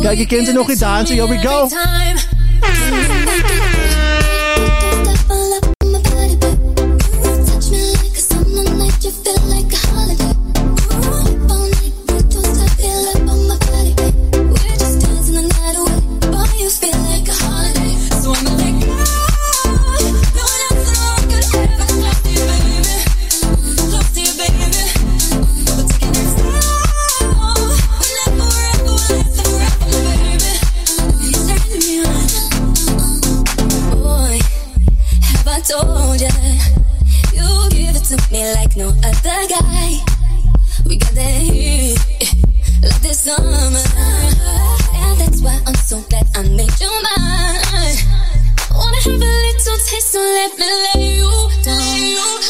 Kijk, 0.00 0.18
je 0.18 0.26
kent 0.26 0.46
ze 0.46 0.52
nog 0.52 0.68
niet 0.68 0.78
dansen. 0.78 1.16
Here 1.16 1.28
we 1.28 1.38
go. 1.48 1.68
Me 38.30 38.54
like 38.54 38.76
no 38.76 38.88
other 38.88 39.40
guy. 39.48 39.98
We 40.86 40.96
got 40.96 41.12
that 41.14 41.40
heat, 41.42 41.98
like 42.82 43.02
this 43.02 43.20
summer. 43.20 43.82
And 44.94 45.18
that's 45.18 45.40
why 45.42 45.60
I'm 45.66 45.74
so 45.74 46.00
glad 46.08 46.26
I 46.36 46.42
made 46.42 46.80
you 46.80 46.90
mine. 47.02 47.96
Wanna 48.70 49.00
have 49.02 49.14
a 49.14 49.32
little 49.46 49.78
taste, 49.82 50.12
so 50.12 50.20
let 50.20 50.58
me 50.58 50.66
lay 50.66 51.16
you 51.18 51.30
down. 51.64 51.82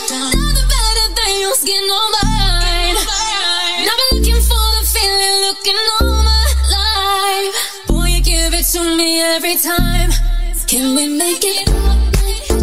Nothing 0.08 0.68
better 0.68 1.08
than 1.16 1.40
your 1.40 1.54
skin 1.54 1.84
on 1.84 2.12
mine. 2.12 2.96
I've 3.00 3.96
been 4.10 4.18
looking 4.18 4.42
for 4.42 4.66
the 4.76 4.82
feeling, 4.84 5.36
looking 5.48 5.80
all 6.00 6.12
my 6.22 6.44
life. 6.76 7.56
Boy, 7.88 8.06
you 8.06 8.22
give 8.22 8.52
it 8.54 8.66
to 8.72 8.96
me 8.96 9.20
every 9.22 9.56
time. 9.56 10.10
Can 10.66 10.94
we 10.94 11.08
make 11.08 11.42
it? 11.42 11.66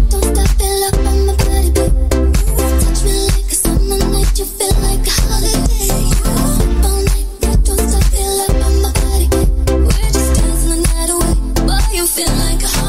Don't 0.10 0.24
stop 0.24 0.60
it, 0.60 0.74
love 0.82 1.08
on 1.08 1.26
my 1.26 1.37
feel 12.18 12.34
like 12.38 12.64
a 12.64 12.87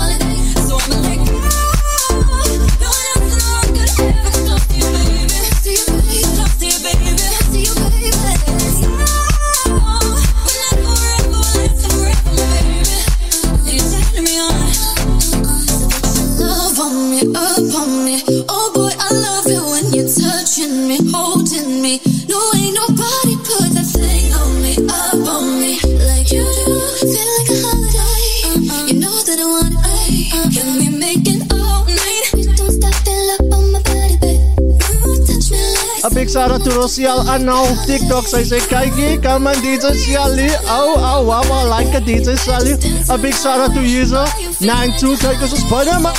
like. 36.39 36.51
A 36.51 36.51
big 36.51 36.51
shout 36.51 36.51
out 36.51 36.65
to 36.65 36.71
Rosiel 36.71 37.29
Anna 37.29 37.53
op 37.53 37.77
TikTok. 37.87 38.27
Zegt, 38.27 38.67
kijk 38.67 38.95
hier, 38.95 39.21
come 39.21 39.49
on 39.49 39.63
DJ 39.63 39.97
Shelly. 39.97 40.51
Oh, 40.65 40.95
oh, 40.97 41.27
wow, 41.27 41.45
wow, 41.49 41.79
like 41.79 41.97
a 41.97 42.01
DJ 42.01 42.37
Shelly. 42.37 42.77
A 43.09 43.19
big 43.19 43.35
out 43.61 43.75
to 43.75 43.81
user 43.81 44.27
92. 44.59 45.17
Kijk 45.17 45.41
eens, 45.41 45.59
spannend 45.59 46.03
man. 46.03 46.15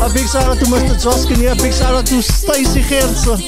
A 0.00 0.08
big 0.12 0.28
shout 0.28 0.46
out 0.46 0.58
to 0.58 0.66
Mr. 0.66 1.02
Joskin. 1.02 1.48
A 1.48 1.54
big 1.54 1.72
shout 1.72 1.94
out 1.94 2.06
to 2.06 2.22
Stacy 2.22 2.82
Gertsen. 2.82 3.38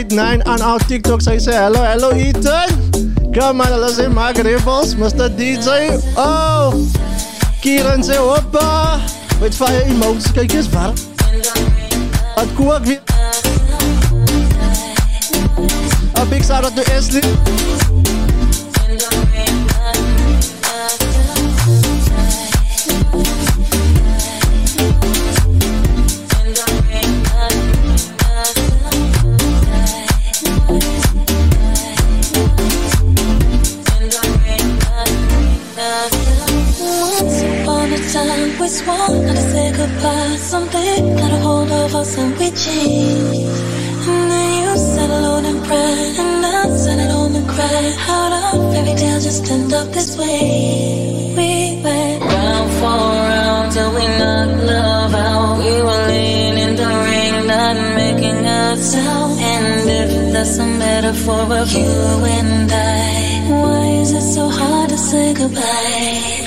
Andrea89 0.00 0.46
on 0.46 0.62
our 0.62 0.78
TikTok. 0.78 1.20
Sy 1.20 1.38
say 1.38 1.52
hello, 1.52 1.82
hello 1.84 2.12
Ethan. 2.12 2.68
Come 3.32 3.60
on, 3.60 3.66
hulle 3.66 3.90
sê 3.92 4.08
maak 4.08 4.38
rebels, 4.44 4.94
Mr. 4.94 5.28
DJ. 5.28 5.98
Oh, 6.16 6.72
Kieran 7.60 8.02
sê 8.02 8.16
hoppa. 8.16 9.00
Met 9.40 9.54
fire 9.54 9.84
emotes, 9.84 10.32
kyk 10.32 10.52
eens 10.52 10.68
waar. 10.70 10.92
Het 12.36 12.54
kook 12.56 12.84
weer. 12.84 13.00
A 16.16 16.24
big 16.26 16.44
shout 16.44 16.64
out 16.64 16.76
to 16.76 16.82
Ashley. 16.92 17.49
That's 60.40 60.56
a 60.56 60.66
metaphor 60.66 61.54
of 61.54 61.70
you 61.70 61.84
and 61.84 62.72
I, 62.72 63.60
why 63.60 63.86
is 64.00 64.12
it 64.12 64.22
so 64.22 64.48
hard 64.48 64.88
to 64.88 64.96
say 64.96 65.34
goodbye? 65.34 66.39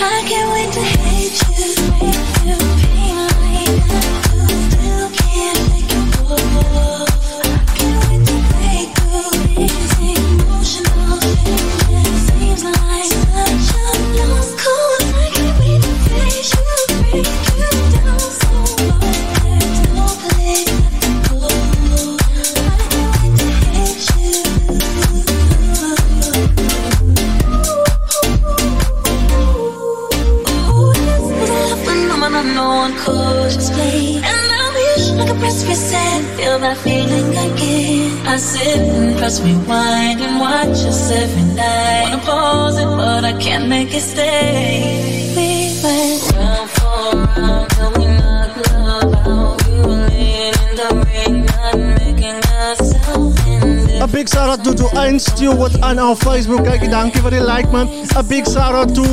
Out 55.03 55.19
to, 55.19 55.19
to 55.19 55.19
Ein 55.19 55.19
Stewart 55.19 55.83
on 55.83 55.99
our 55.99 56.15
Facebook. 56.15 56.63
Kijk, 56.63 56.89
dankie 56.89 57.21
voor 57.21 57.29
die 57.29 57.43
like 57.43 57.67
man. 57.71 57.89
A 58.17 58.23
big 58.23 58.47
shout 58.47 58.73
out 58.73 58.93
to... 58.95 59.03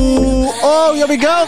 Oh, 0.61 0.93
here 0.93 1.07
we 1.07 1.17
go. 1.17 1.45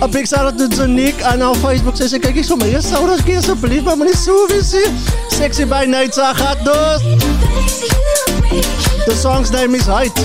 A 0.00 0.08
big 0.08 0.26
shout 0.26 0.44
out 0.44 0.58
to 0.58 0.68
Zonique 0.76 1.32
on 1.32 1.42
our 1.42 1.56
Facebook. 1.56 1.96
Sy 1.96 2.08
sê, 2.08 2.18
kyk 2.18 2.36
eens 2.36 2.48
vir 2.48 2.56
my. 2.56 2.68
Yes, 2.68 2.88
Saurus, 2.88 3.22
kyk 3.22 3.38
asjeblief, 3.38 3.82
maar 3.84 3.96
meneer 3.96 4.16
Suvisi. 4.16 4.84
Sexy 5.28 5.66
by 5.66 5.84
night, 5.86 6.14
sa 6.14 6.34
gaat 6.34 6.64
dus. 6.64 7.02
The 9.06 9.14
song's 9.14 9.50
name 9.50 9.76
is 9.76 9.86
Height. 9.86 10.18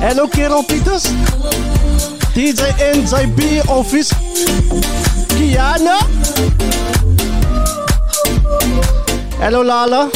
Hello, 0.00 0.26
Kerel 0.26 0.64
Pieters. 0.64 1.08
DJ 2.34 2.62
NJB 2.78 3.68
Office. 3.68 4.27
Kiana. 5.36 5.96
Hello, 9.42 9.62
Lala. 9.62 10.10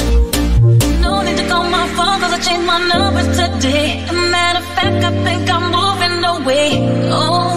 No 1.01 1.23
need 1.23 1.37
to 1.39 1.45
call 1.49 1.65
my 1.65 1.87
phone 1.97 2.21
cause 2.21 2.33
I 2.33 2.39
changed 2.47 2.67
my 2.67 2.79
numbers 2.93 3.29
today. 3.39 4.05
Matter 4.33 4.61
of 4.61 4.67
fact, 4.77 5.03
I 5.05 5.11
think 5.25 5.51
I'm 5.51 5.65
moving 5.77 6.25
away. 6.25 6.69
Away. 7.11 7.52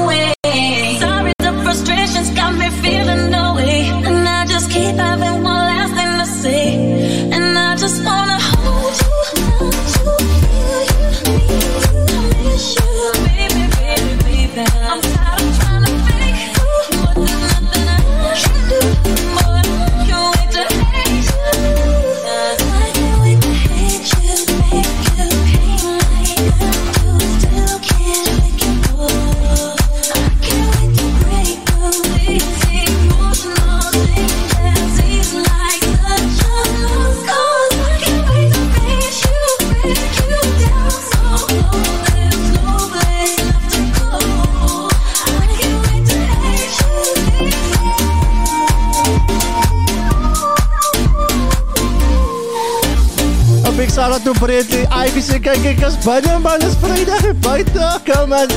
Big 54.25 54.33
shout 54.33 54.37
out 54.37 54.39
to 54.39 54.45
Britney. 54.45 54.85
Ivy 54.91 55.21
sê, 55.21 55.39
kyk, 55.39 55.61
kyk, 55.61 55.83
as 55.83 55.97
binnen 55.97 56.41
man, 56.41 56.61
is 56.61 56.75
vrijdag 56.75 57.25
en 57.25 57.39
buiten. 57.39 58.01
Come 58.05 58.33
on. 58.33 58.47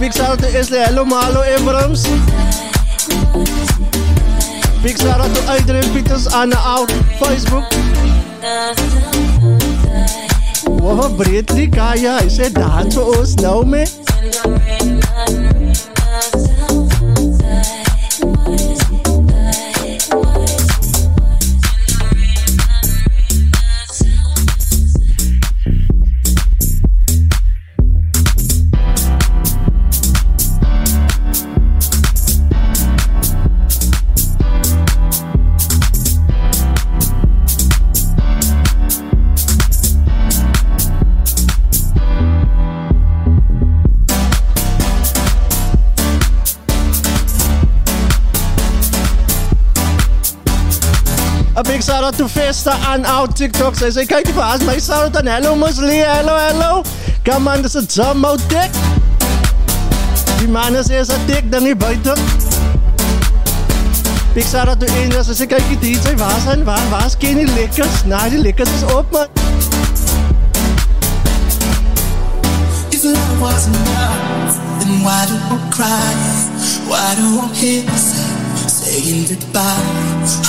Big 0.00 0.12
shout 0.12 0.30
out 0.30 0.38
to 0.40 0.58
Isley. 0.58 0.78
Hello, 0.78 1.04
Malo 1.04 1.42
Abrams. 1.42 2.04
Big 4.82 4.98
shout 4.98 5.20
out 5.20 5.34
to 5.34 5.52
Adrian 5.52 5.88
Peters 5.94 6.26
on 6.26 6.52
our 6.52 6.86
Facebook. 7.20 7.64
Wow, 10.80 11.08
Britney, 11.16 11.68
kaya. 11.68 12.20
Hy 12.20 12.28
sê, 12.28 12.50
dans 12.52 12.94
vir 12.94 13.08
ons 13.18 13.36
nou, 13.42 13.64
to 52.18 52.26
Festa 52.26 52.72
and 52.90 53.06
our 53.06 53.28
TikToks. 53.28 53.80
I 53.80 53.90
say, 53.90 54.04
kijk 54.04 54.28
even 54.28 54.42
haast 54.42 54.66
my 54.66 54.78
sound 54.78 55.14
en 55.16 55.26
hello 55.26 55.54
Musli, 55.54 56.02
hello, 56.02 56.34
hello. 56.34 56.82
Come 57.24 57.46
on, 57.46 57.62
this 57.62 57.76
is 57.76 57.86
Jumbo 57.94 58.36
Dick. 58.48 58.70
Die 60.38 60.48
man 60.48 60.74
is 60.74 60.88
eerst 60.88 61.12
een 61.12 61.26
dik, 61.26 61.52
dan 61.52 61.62
nu 61.62 61.76
buiten. 61.76 62.18
Big 64.34 64.46
zou 64.46 64.64
dat 64.64 64.80
to 64.80 64.86
één 64.86 65.12
was, 65.12 65.28
als 65.28 65.40
ik 65.40 65.52
die 65.68 65.78
DJ, 65.78 66.16
waar 66.16 66.40
zijn, 66.44 66.64
waar, 66.64 66.88
waar? 66.90 67.10
Nou, 68.04 68.30
die 68.30 68.38
is 68.66 68.94
op, 68.94 69.10
man. 69.10 69.26
If 72.88 73.04
love 73.04 73.38
was 73.40 73.66
enough, 73.66 74.58
then 74.80 75.02
why 75.02 75.26
do 75.26 75.34
I 75.34 75.68
cry? 75.70 76.14
Why 76.88 77.14
do 77.14 77.22
I 77.22 77.54
hate 77.54 77.84
myself? 77.86 78.37
saying 78.98 79.38
by. 79.52 79.62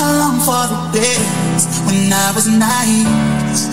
I 0.01 0.17
long 0.17 0.39
for 0.41 0.65
the 0.67 0.99
days 0.99 1.63
when 1.85 2.11
I 2.11 2.31
was 2.33 2.47
naive. 2.47 3.07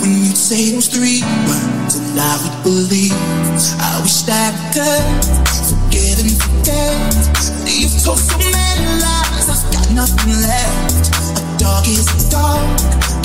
When 0.00 0.10
you'd 0.24 0.36
say 0.36 0.72
those 0.72 0.88
three 0.88 1.22
words 1.48 1.96
and 1.96 2.18
I 2.18 2.34
would 2.42 2.62
believe. 2.62 3.12
I 3.80 4.00
wish 4.02 4.22
that 4.22 4.52
I 4.52 4.72
could 4.74 5.36
forgive 5.68 6.18
and 6.20 6.34
forget. 6.42 7.16
You've 7.66 7.96
told 8.02 8.18
so 8.18 8.38
many 8.38 8.86
lies, 9.00 9.48
I've 9.48 9.64
got 9.72 9.90
nothing 9.92 10.32
left. 10.44 11.08
A 11.38 11.58
dog 11.58 11.86
is 11.86 12.06
a 12.06 12.30
dog. 12.30 13.15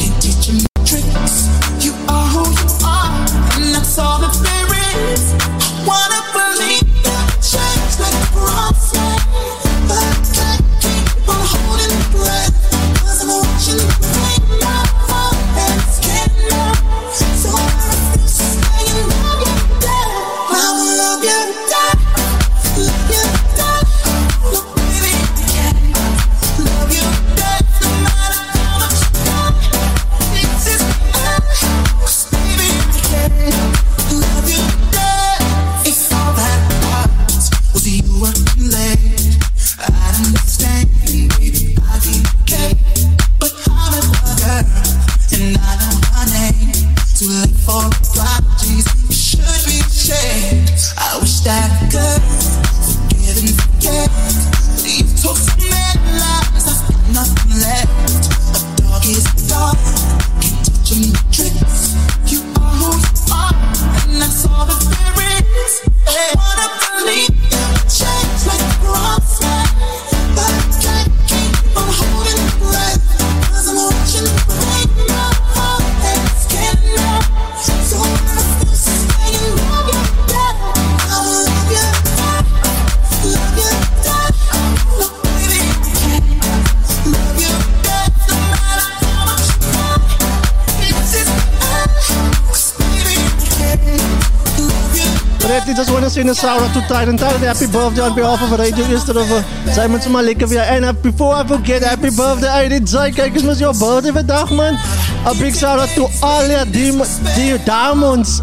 Mars 96.11 96.17
in 96.17 96.27
the 96.27 96.35
to 96.73 96.81
Titan 96.88 97.17
and. 97.17 97.47
Happy 97.47 97.67
birthday 97.71 98.01
on 98.01 98.15
behalf 98.15 98.41
of 98.41 98.51
Radio 98.59 98.85
Isterhoven. 98.85 99.45
Zij 99.73 99.88
moet 99.88 100.03
ze 100.03 100.09
maar 100.09 100.23
weer. 100.47 100.61
En 100.61 100.97
before 101.01 101.43
I 101.43 101.47
forget, 101.47 101.83
happy 101.83 102.15
birthday. 102.15 102.49
Hey, 102.49 102.67
dit 102.67 102.89
zijn 102.89 103.13
kijkers, 103.13 103.43
was 103.43 103.57
jouw 103.57 103.73
birthday 103.73 104.11
vandaag, 104.11 104.49
man. 104.49 104.77
A 105.25 105.33
big 105.39 105.55
shout 105.55 105.93
to 105.95 106.09
all 106.19 106.65
die, 106.71 106.93
die 107.35 107.59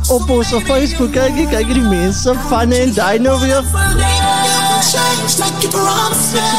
op 0.08 0.30
onze 0.30 0.60
Facebook. 0.60 1.12
Kijk, 1.12 1.48
kijk 1.50 1.72
die 1.72 1.82
mensen. 1.82 2.36
Fanny 2.48 2.76
en 2.76 2.92
Dino 2.92 3.38
weer. 3.38 3.64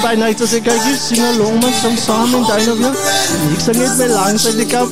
Bij 0.01 0.15
night 0.15 0.41
als 0.41 0.53
ik 0.53 0.63
kijk, 0.63 0.81
je 0.83 0.97
zing 1.07 1.21
along, 1.25 1.61
man. 1.61 1.73
Soms 1.81 2.03
song 2.03 2.33
en 2.33 2.57
Dino 2.57 2.77
weer. 2.77 2.93
Ik 3.51 3.59
zing 3.59 3.77
niet 3.77 3.97
meer 3.97 4.09
langs 4.09 4.45
ik 4.45 4.71
heb... 4.71 4.87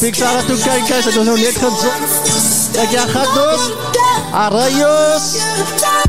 Big 0.00 0.14
shout 0.14 0.46
to 0.46 0.54
kijkers, 0.64 1.04
dat 1.04 1.14
is 1.14 1.24
nog 1.24 1.36
niet 1.36 1.46
gezond. 1.46 2.68
Kijk, 2.72 2.90
gaat 3.10 3.34
door. 3.34 3.99
a 4.32 4.48
rayos. 4.50 5.99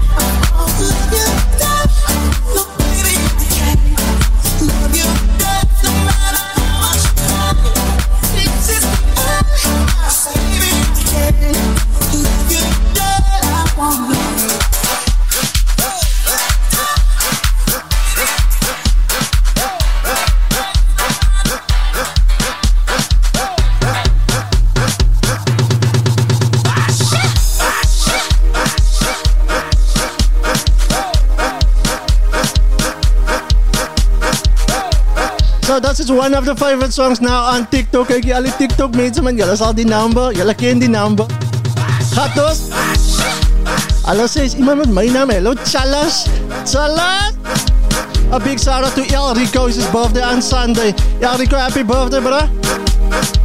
because 35.92 36.06
is 36.06 36.12
one 36.12 36.34
of 36.34 36.46
the 36.46 36.56
favorite 36.56 36.94
songs 36.94 37.20
now 37.20 37.44
on 37.44 37.68
TikTok. 37.68 38.08
Kay 38.08 38.22
giali 38.22 38.48
TikTok 38.58 38.96
mates 38.96 39.20
man 39.20 39.36
yala 39.36 39.58
sa 39.58 39.74
di 39.74 39.84
number, 39.84 40.32
yala 40.32 40.56
candy 40.58 40.88
number. 40.88 41.26
Hatos. 42.16 42.72
Alas 44.08 44.32
says 44.32 44.56
imanod 44.56 44.88
may 44.88 45.12
name. 45.12 45.36
Hello 45.36 45.54
Shalas. 45.54 46.32
Shalas. 46.64 47.36
A 48.32 48.40
big 48.40 48.58
shout 48.58 48.86
out 48.86 48.96
to 48.96 49.04
El 49.14 49.36
Rico. 49.36 49.68
It's 49.68 49.76
his 49.76 49.88
birthday 49.92 50.24
on 50.24 50.42
Sunday. 50.42 50.96
El 51.20 51.38
Rico, 51.38 51.58
happy 51.58 51.84
birthday, 51.84 52.22
brother. 52.22 53.41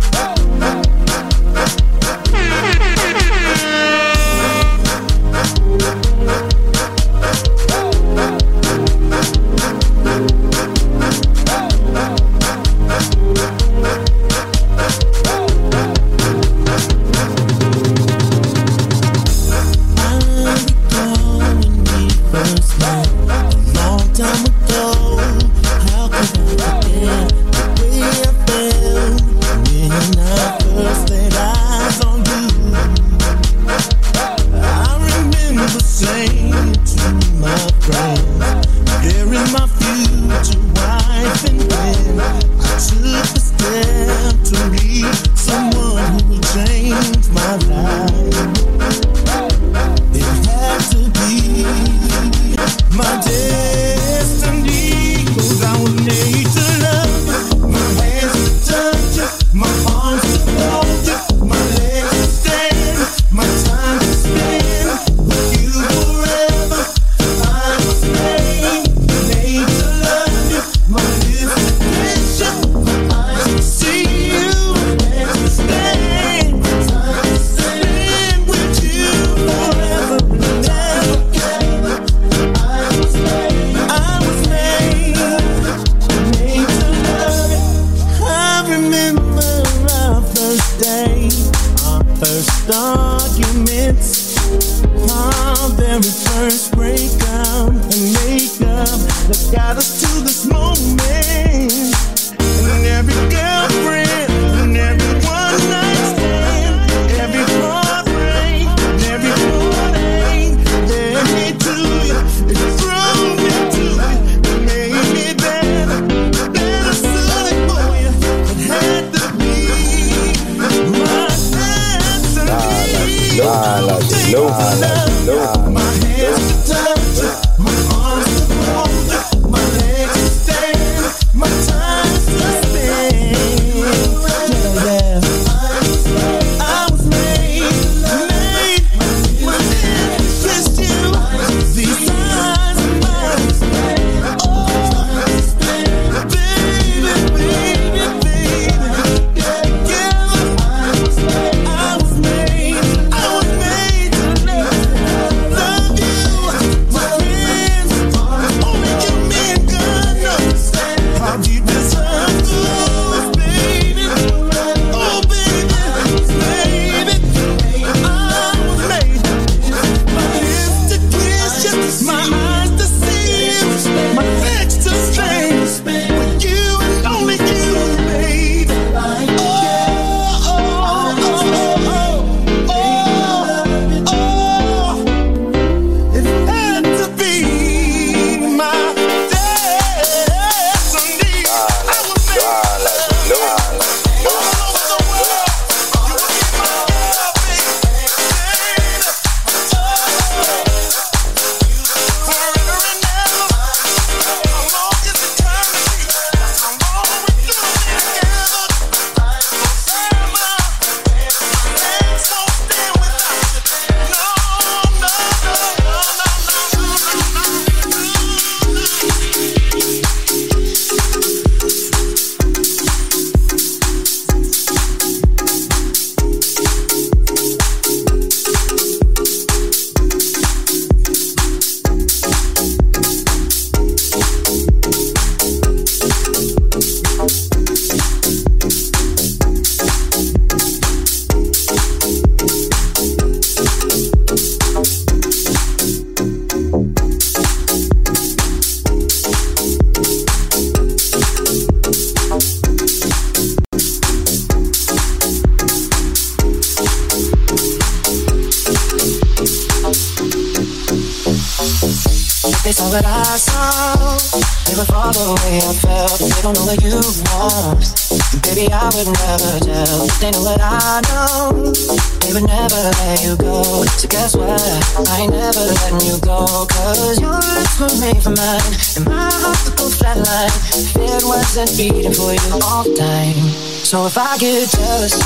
So 283.97 284.05
if 284.05 284.19
I 284.19 284.37
get 284.37 284.69
jealous, 284.69 285.17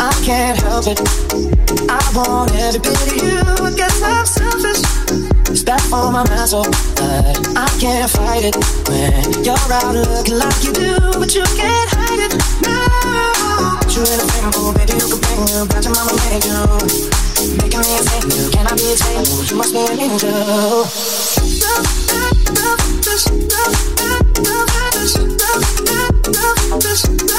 I 0.00 0.12
can't 0.24 0.56
help 0.64 0.86
it. 0.88 0.96
I 1.92 2.00
want 2.16 2.50
every 2.56 2.80
bit 2.80 2.96
of 2.96 3.12
you. 3.20 3.36
I 3.36 3.70
guess 3.76 4.00
I'm 4.00 4.24
selfish. 4.24 4.80
It's 5.52 5.62
bad 5.62 5.82
for 5.92 6.08
my 6.10 6.24
mental, 6.24 6.64
but 6.96 7.36
I 7.52 7.68
can't 7.76 8.08
fight 8.08 8.48
it 8.48 8.56
when 8.88 9.44
you're 9.44 9.68
out 9.76 9.92
looking 9.92 10.38
like 10.40 10.64
you 10.64 10.72
do, 10.72 10.96
but 11.20 11.36
you 11.36 11.44
can't 11.52 11.88
hide 11.92 12.32
it. 12.32 12.32
No, 12.64 12.80
you 13.92 14.00
in 14.08 14.24
a 14.24 14.24
frame, 14.24 14.56
oh 14.56 14.72
baby, 14.72 14.96
you 14.96 15.12
can 15.12 15.20
bring 15.20 15.44
you, 15.52 15.68
but 15.68 15.84
your 15.84 15.92
mama 15.92 16.16
made 16.32 16.48
you, 16.48 16.64
making 17.60 17.84
me 17.84 17.92
insane. 17.92 18.24
You 18.32 18.48
cannot 18.56 18.80
be 18.80 18.88
explained, 18.88 19.28
you 19.52 19.56
must 19.60 19.76
be 19.76 19.84
an 19.84 20.00
angel. 20.00 20.32
Love, 20.32 21.84
love, 22.08 22.40
love, 22.56 22.80
love, 23.04 23.28
love, 23.52 23.76
love, 24.00 24.48
love, 24.48 24.80
love, 24.80 25.36
love, 25.44 26.32
love, 26.32 26.72
love, 26.88 27.31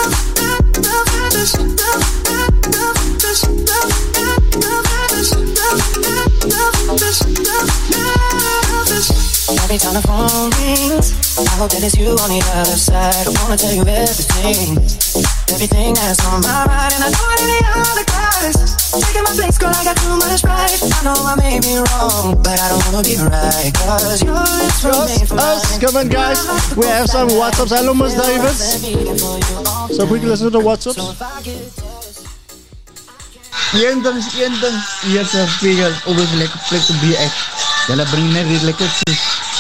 Every 9.74 9.90
time 9.90 9.98
the 9.98 10.06
phone 10.06 10.54
rings, 10.62 11.18
I 11.34 11.50
hope 11.58 11.74
that 11.74 11.82
it's 11.82 11.98
you 11.98 12.14
on 12.14 12.30
the 12.30 12.46
other 12.62 12.78
side. 12.78 13.26
I 13.26 13.34
wanna 13.42 13.58
tell 13.58 13.74
you 13.74 13.82
everything, 13.82 14.78
everything 15.50 15.98
that's 15.98 16.22
on 16.30 16.46
my 16.46 16.70
mind, 16.70 16.94
and 16.94 17.02
I 17.02 17.10
know 17.10 17.26
it 17.34 17.42
any 17.42 17.58
other 17.82 18.06
guys 18.06 18.54
taking 19.02 19.26
my 19.26 19.34
place, 19.34 19.58
girl. 19.58 19.74
I 19.74 19.82
got 19.82 19.98
too 19.98 20.14
much 20.22 20.46
pride. 20.46 20.78
I 20.78 21.02
know 21.02 21.18
I 21.18 21.34
may 21.42 21.58
be 21.58 21.74
wrong, 21.90 22.38
but 22.46 22.54
I 22.54 22.70
don't 22.70 22.86
wanna 22.86 23.02
be 23.02 23.18
right. 23.18 23.74
Cause 23.74 24.22
your 24.22 24.38
lips 24.62 24.86
were 24.86 24.94
made 25.10 25.26
for 25.26 25.42
Us, 25.42 25.66
come 25.82 25.98
on, 25.98 26.06
guys. 26.06 26.38
We 26.78 26.86
have 26.86 27.10
some 27.10 27.34
WhatsApps. 27.34 27.74
Hello, 27.74 27.98
Miss 27.98 28.14
Davis. 28.14 28.78
So 29.90 30.06
quickly 30.06 30.30
listen 30.30 30.54
to 30.54 30.54
the 30.54 30.62
WhatsApps. 30.62 31.02
Een 33.74 34.06
ding, 34.06 34.22
een 34.38 34.54
ding. 34.62 34.78
Hier 35.02 35.26
se 35.26 35.50
spiegel, 35.58 35.90
always 36.06 36.30
lekker 36.38 36.62
plek 36.70 36.82
te 36.86 36.94
be 37.02 37.18
echt. 37.18 37.34
Julle 37.90 38.06
bring 38.14 38.30
net 38.38 38.46
die 38.46 38.62
lekker 38.70 38.90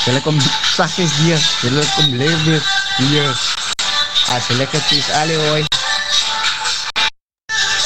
sis. 0.03 0.11
Julle 0.11 0.21
kom 0.21 0.39
saggies 0.75 1.11
hier. 1.11 1.39
Julle 1.61 1.83
kom 1.95 2.15
lekker 2.17 2.61
hier. 2.97 3.29
As 4.31 4.47
jy 4.47 4.57
lekker 4.57 4.81
sis, 4.89 5.09
alle 5.09 5.35
hooi. 5.35 5.63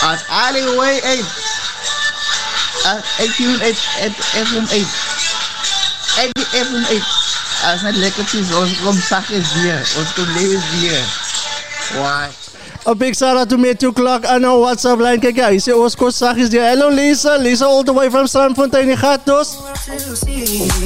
As 0.02 0.26
alle 0.30 0.64
hooi, 0.64 1.00
hey. 1.04 1.22
As 2.88 3.14
ek 3.20 3.38
doen 3.38 3.60
het 3.60 3.78
het 4.00 4.18
FM 4.34 4.66
8. 4.66 4.98
Ek 6.24 6.34
die 6.34 6.50
FM 6.64 6.84
8. 6.98 7.16
As 7.68 7.86
net 7.86 8.02
lekker 8.02 8.28
sis, 8.30 8.52
ons 8.54 8.76
kom 8.82 9.00
saggies 9.10 9.54
hier. 9.62 9.80
Ons 10.02 10.18
kom 10.18 10.36
lekker 10.40 10.68
hier. 10.74 11.16
Why? 11.98 12.28
A 12.88 12.96
big 12.96 13.16
shout 13.16 13.36
out 13.36 13.50
to 13.50 13.58
Matthew 13.58 13.92
Clark 13.92 14.24
on 14.30 14.46
our 14.46 14.60
WhatsApp 14.60 15.02
line. 15.02 15.20
Kijk, 15.20 15.36
ja, 15.36 15.48
je 15.48 15.60
ziet 15.60 15.74
Oscar 15.74 16.12
Sagis 16.12 16.50
there. 16.50 16.64
Hello, 16.70 16.88
Lisa. 16.90 17.38
Lisa 17.38 17.66
all 17.66 17.84
the 17.84 17.94
way 17.94 18.10
from 18.10 18.28
Strandfontein 18.28 18.90
in 18.90 18.98
Gatos. 18.98 19.58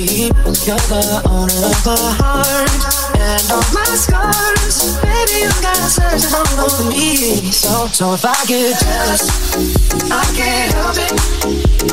You're 0.01 0.81
the 0.89 1.21
owner 1.29 1.61
of 1.69 1.85
my 1.85 1.93
heart. 2.17 2.73
and 3.21 3.51
all 3.53 3.61
my 3.69 3.85
scars. 3.93 4.97
Baby, 4.97 5.45
you 5.45 5.51
gotta 5.61 5.85
search 5.93 6.25
and 6.25 6.57
on 6.57 6.89
me. 6.89 7.51
So, 7.53 7.85
so 7.85 8.13
if 8.17 8.25
I 8.25 8.33
get 8.49 8.81
jealous, 8.81 9.29
I 10.09 10.25
can't 10.33 10.73
help 10.73 10.97
it. 10.97 11.13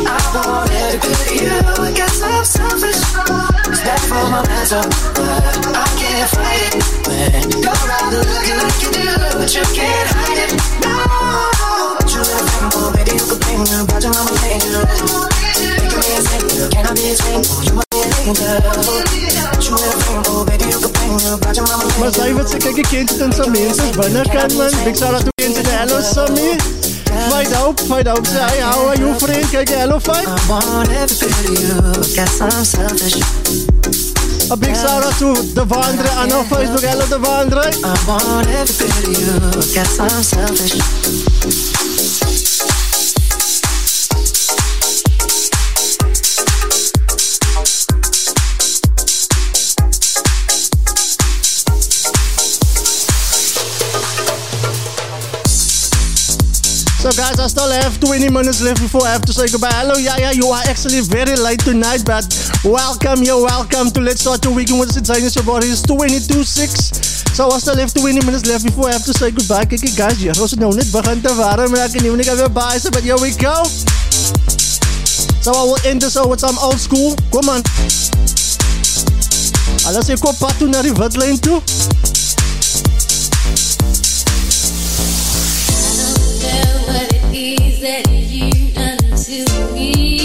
I 0.08 0.16
want 0.32 0.72
every 0.72 1.04
bit 1.04 1.20
of 1.20 1.36
you. 1.36 1.92
Guess 1.92 2.22
I'm 2.24 2.44
selfish. 2.48 2.96
Bad 3.84 4.00
for 4.08 4.24
my 4.32 4.40
mental, 4.40 4.88
but 5.12 5.68
I 5.68 5.84
can't 6.00 6.30
fight 6.32 6.64
it. 6.64 6.80
When 7.04 7.44
you're 7.60 7.92
out 7.92 8.08
looking 8.08 8.56
like 8.56 8.80
you 8.80 8.88
do, 8.88 9.04
but 9.36 9.52
you 9.52 9.64
can't 9.76 10.08
hide 10.16 10.48
it. 10.48 10.56
No, 10.80 11.57
little 12.38 12.70
thing, 12.70 12.92
baby, 12.94 13.12
you 13.18 13.24
could 13.26 13.40
bring 13.42 13.62
the 13.66 13.82
budget, 13.90 14.14
I'm 14.14 14.30
a 14.30 14.34
angel. 14.46 14.84
Making 15.58 15.98
me 15.98 16.08
a 16.14 16.20
saint, 16.22 16.70
can 16.70 16.86
I 16.86 16.92
be 16.94 17.10
a 17.10 17.14
saint? 17.18 17.44
You 17.66 17.74
are 17.78 17.86
an 17.98 18.12
angel. 18.22 18.62
You 19.58 19.74
little 19.74 20.02
thing, 20.06 20.22
baby, 20.46 20.66
you 20.70 20.78
could 20.78 20.94
bring 20.94 21.14
the 21.18 21.34
budget, 21.42 21.66
I'm 21.66 21.82
a 21.82 21.88
Maar 21.98 22.12
sy 22.14 22.30
wat 22.36 22.46
sy 22.46 22.58
kyk 22.62 22.78
kind 22.86 23.10
dan 23.18 23.32
sa 23.34 23.44
mense 23.50 23.82
binnekant 23.98 24.54
man. 24.54 24.70
Big 24.84 24.96
shout 24.96 25.14
out 25.14 25.24
to 25.26 25.32
Kenzie. 25.38 25.66
Hello 25.66 25.98
Sammy. 26.00 26.54
Fight 27.08 27.52
out, 27.58 27.80
fight 27.90 28.06
out. 28.06 28.26
Say 28.26 28.60
how 28.60 28.86
are 28.86 28.96
you 28.96 29.14
friend? 29.98 30.26
I 30.28 30.38
want 30.46 30.90
every 30.94 31.32
you. 31.50 31.74
Guess 32.14 32.40
I'm. 32.40 32.62
A 34.50 34.56
to 35.18 35.34
you. 39.10 39.34
Guess 39.74 40.00
I'm 40.00 40.22
selfish. 40.22 41.87
So 56.98 57.14
guys, 57.14 57.38
I 57.38 57.46
still 57.46 57.70
have 57.70 58.00
20 58.00 58.28
minutes 58.28 58.60
left 58.60 58.82
before 58.82 59.06
I 59.06 59.12
have 59.14 59.22
to 59.22 59.32
say 59.32 59.46
goodbye. 59.46 59.70
Hello, 59.70 59.94
Yaya, 59.94 60.34
you 60.34 60.50
are 60.50 60.66
actually 60.66 60.98
very 60.98 61.38
late 61.38 61.62
tonight, 61.62 62.02
but 62.04 62.26
welcome, 62.66 63.22
you're 63.22 63.38
welcome 63.38 63.94
to 63.94 64.00
Let's 64.00 64.26
Start 64.26 64.42
the 64.42 64.50
Weekend 64.50 64.80
with 64.80 64.96
Inside 64.98 65.22
Your 65.22 65.46
Body. 65.46 65.70
It's 65.70 65.86
22.6. 65.86 67.38
So 67.38 67.54
I 67.54 67.58
still 67.62 67.78
have 67.78 67.94
20 67.94 68.26
minutes 68.26 68.50
left 68.50 68.66
before 68.66 68.90
I 68.90 68.98
have 68.98 69.06
to 69.06 69.14
say 69.14 69.30
goodbye. 69.30 69.62
Kijk, 69.70 69.94
guys, 69.94 70.18
hier 70.18 70.34
het 70.34 70.58
nou 70.58 70.74
net 70.74 70.90
begin 70.90 71.22
te 71.22 71.30
warm, 71.38 71.78
ek 71.78 71.94
kan 71.94 72.02
nie 72.02 72.18
weer 72.18 72.50
baie 72.50 72.82
but 72.90 73.02
here 73.06 73.20
we 73.22 73.30
go. 73.30 73.62
So 75.38 75.54
I 75.54 75.62
will 75.70 75.78
end 75.86 76.02
this 76.02 76.18
out 76.18 76.26
with 76.26 76.42
some 76.42 76.58
old 76.58 76.82
school. 76.82 77.14
Kom 77.30 77.46
aan. 77.46 77.62
Alles 79.86 80.10
ek 80.10 80.26
op 80.26 80.34
pad 80.42 80.58
toe 80.58 80.66
na 80.66 80.82
die 80.82 80.92
witlijn 80.98 81.38
toe. 81.38 81.62
That 87.80 88.08
you've 88.10 88.74
done 88.74 88.98
to 89.16 89.72
me. 89.72 90.17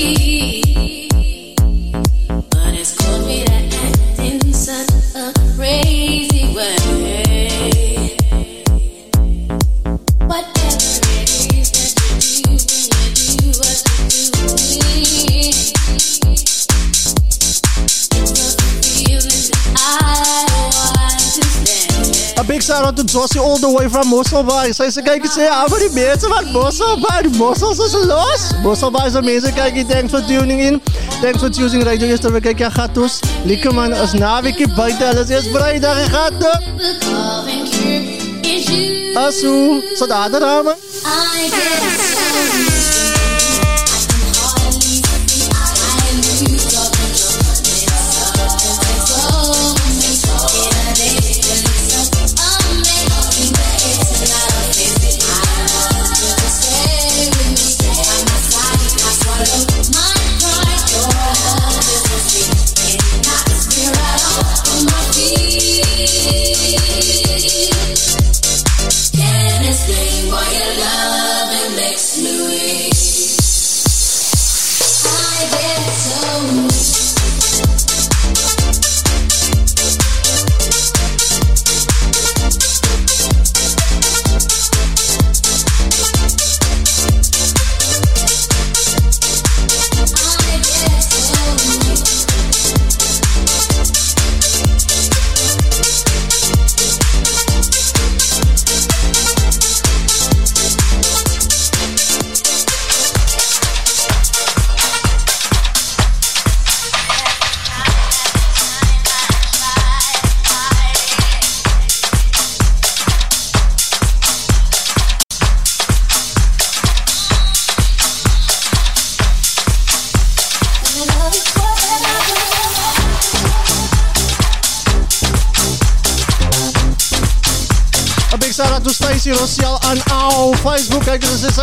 Shout 22.74 22.86
out 22.86 22.98
to 22.98 23.06
Josie 23.06 23.38
all 23.38 23.60
the 23.60 23.70
way 23.70 23.88
from 23.88 24.10
Mosselbaai. 24.10 24.74
Sy 24.74 24.88
sê 24.90 25.02
kyk 25.06 25.28
sê 25.30 25.44
ja, 25.46 25.60
maar 25.70 25.78
die 25.78 25.92
mense 25.94 26.26
van 26.32 26.48
Mosselbaai, 26.56 27.20
die 27.28 27.34
mossels 27.38 27.78
is 27.78 27.94
los. 28.10 28.48
Mosselbaai 28.64 29.12
se 29.14 29.22
mense 29.22 29.52
kyk, 29.54 29.78
thanks 29.86 30.10
for 30.10 30.26
tuning 30.26 30.58
in. 30.58 30.82
Thanks 31.22 31.46
for 31.46 31.54
choosing 31.54 31.86
Radio 31.86 32.10
Eerste 32.10 32.34
River. 32.34 32.42
Kyk 32.42 32.66
ja, 32.66 32.72
gatos. 32.74 33.22
Lieke 33.46 33.70
man, 33.78 33.94
is 33.94 34.18
naweekie 34.18 34.66
buite. 34.74 35.06
Hulle 35.06 35.22
is 35.22 35.54
Vrydag, 35.54 36.02
gato. 36.18 36.50
Is 38.42 38.66
you. 38.74 39.14
Asu, 39.22 39.54
so 39.96 40.08
man. 40.10 40.74
I 41.06 41.50
get 41.54 42.70
so 42.70 42.73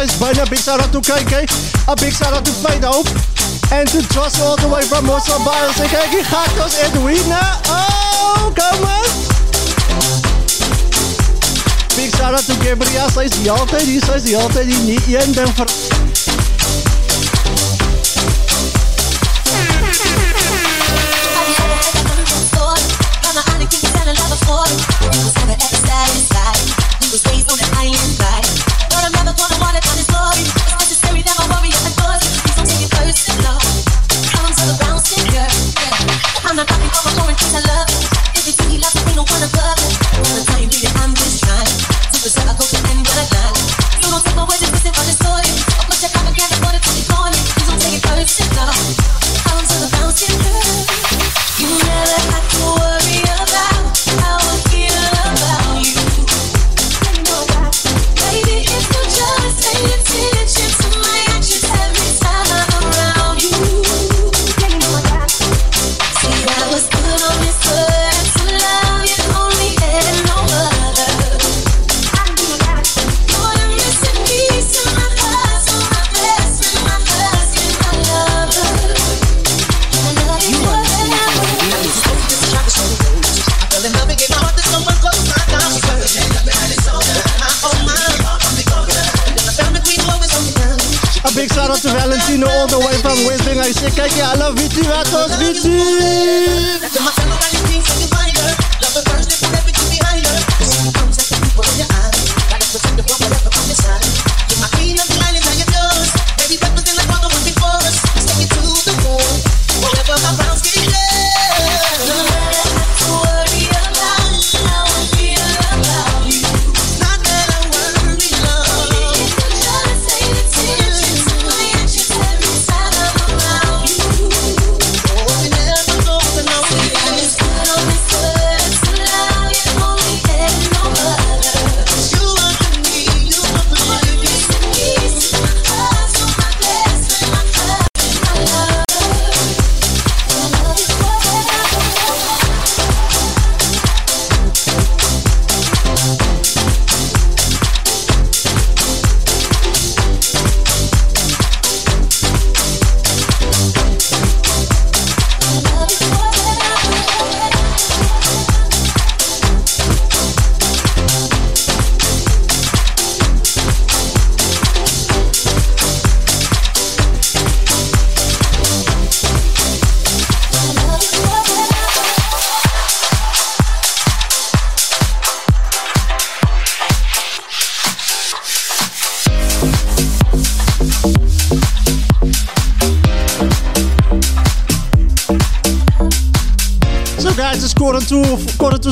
big 0.00 0.58
shout 0.58 0.80
out 0.80 0.92
to 0.92 1.00
KK. 1.00 1.44
A 1.88 1.96
big 1.96 2.12
shout 2.12 2.32
out 2.32 2.44
to 2.44 2.52
Hope. 2.86 3.06
And 3.72 3.86
to 3.88 4.00
Josh 4.08 4.40
all 4.40 4.56
the 4.56 4.68
way 4.68 4.82
from 4.82 5.04
Mosselbaai. 5.04 5.72
Zeg, 5.76 5.90
kijk, 5.90 6.10
hier 6.10 6.24
gaat 6.24 6.64
ons 6.64 6.78
Edwina. 6.78 7.60
Oh, 7.68 8.50
come 8.54 8.84
on. 8.84 9.06
Big 11.96 12.14
shout 12.16 12.32
out 12.32 12.44
to 12.46 12.54
Gabriel. 12.64 13.10
Sy 13.10 13.20
is 13.20 13.30
die 13.30 13.50
altyd 13.50 13.82
hier, 13.82 14.02
sy 14.04 14.12
is 14.12 14.22
die 14.22 14.36
altyd 14.36 14.64
hier. 14.64 14.84
Nie 14.84 15.18
een 15.18 15.32
ding 15.32 15.52
ver... 15.54 15.99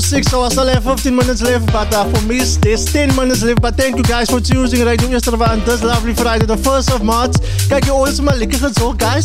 6 0.08 0.32
hours 0.32 0.56
left, 0.56 0.84
15 0.84 1.14
minutes 1.14 1.42
left, 1.42 1.66
but 1.70 1.92
uh, 1.92 2.08
for 2.08 2.26
me 2.26 2.38
there's 2.38 2.86
10 2.86 3.14
minutes 3.14 3.42
left. 3.42 3.60
But 3.60 3.76
thank 3.76 3.98
you 3.98 4.02
guys 4.02 4.30
for 4.30 4.40
choosing 4.40 4.82
Radio 4.82 5.06
on 5.06 5.60
this 5.66 5.82
lovely 5.82 6.14
Friday, 6.14 6.46
the 6.46 6.56
1st 6.56 6.94
of 6.94 7.02
March. 7.02 7.36
Kijk 7.68 7.84
je 7.84 7.94
ooit 7.94 8.22
maar 8.22 8.36
lekker 8.36 8.58
gezorgd, 8.58 9.02
guys. 9.02 9.24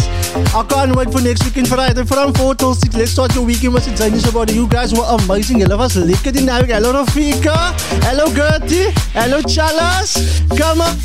I 0.54 0.64
can't 0.68 0.96
wait 0.96 1.10
for 1.12 1.22
next 1.22 1.44
weekend 1.44 1.68
Friday 1.68 2.06
from 2.06 2.36
4 2.36 2.56
till 2.56 2.74
6. 2.74 2.96
Let's 2.96 3.12
start 3.12 3.34
your 3.34 3.46
weekend 3.46 3.74
with 3.74 3.86
the 3.86 3.94
Chinese 4.04 4.28
about 4.28 4.52
You 4.52 4.68
guys 4.68 4.92
were 4.92 5.08
amazing. 5.08 5.62
Hello, 5.62 5.78
was 5.78 5.94
lekker 5.94 6.34
die 6.34 6.44
naam. 6.44 6.66
Hello, 6.66 6.92
Rafika. 6.92 7.74
Hello, 8.04 8.26
Gertie. 8.34 8.92
Hello, 9.14 9.40
Shalas. 9.48 10.18
Come 10.50 10.82
on. 10.82 10.98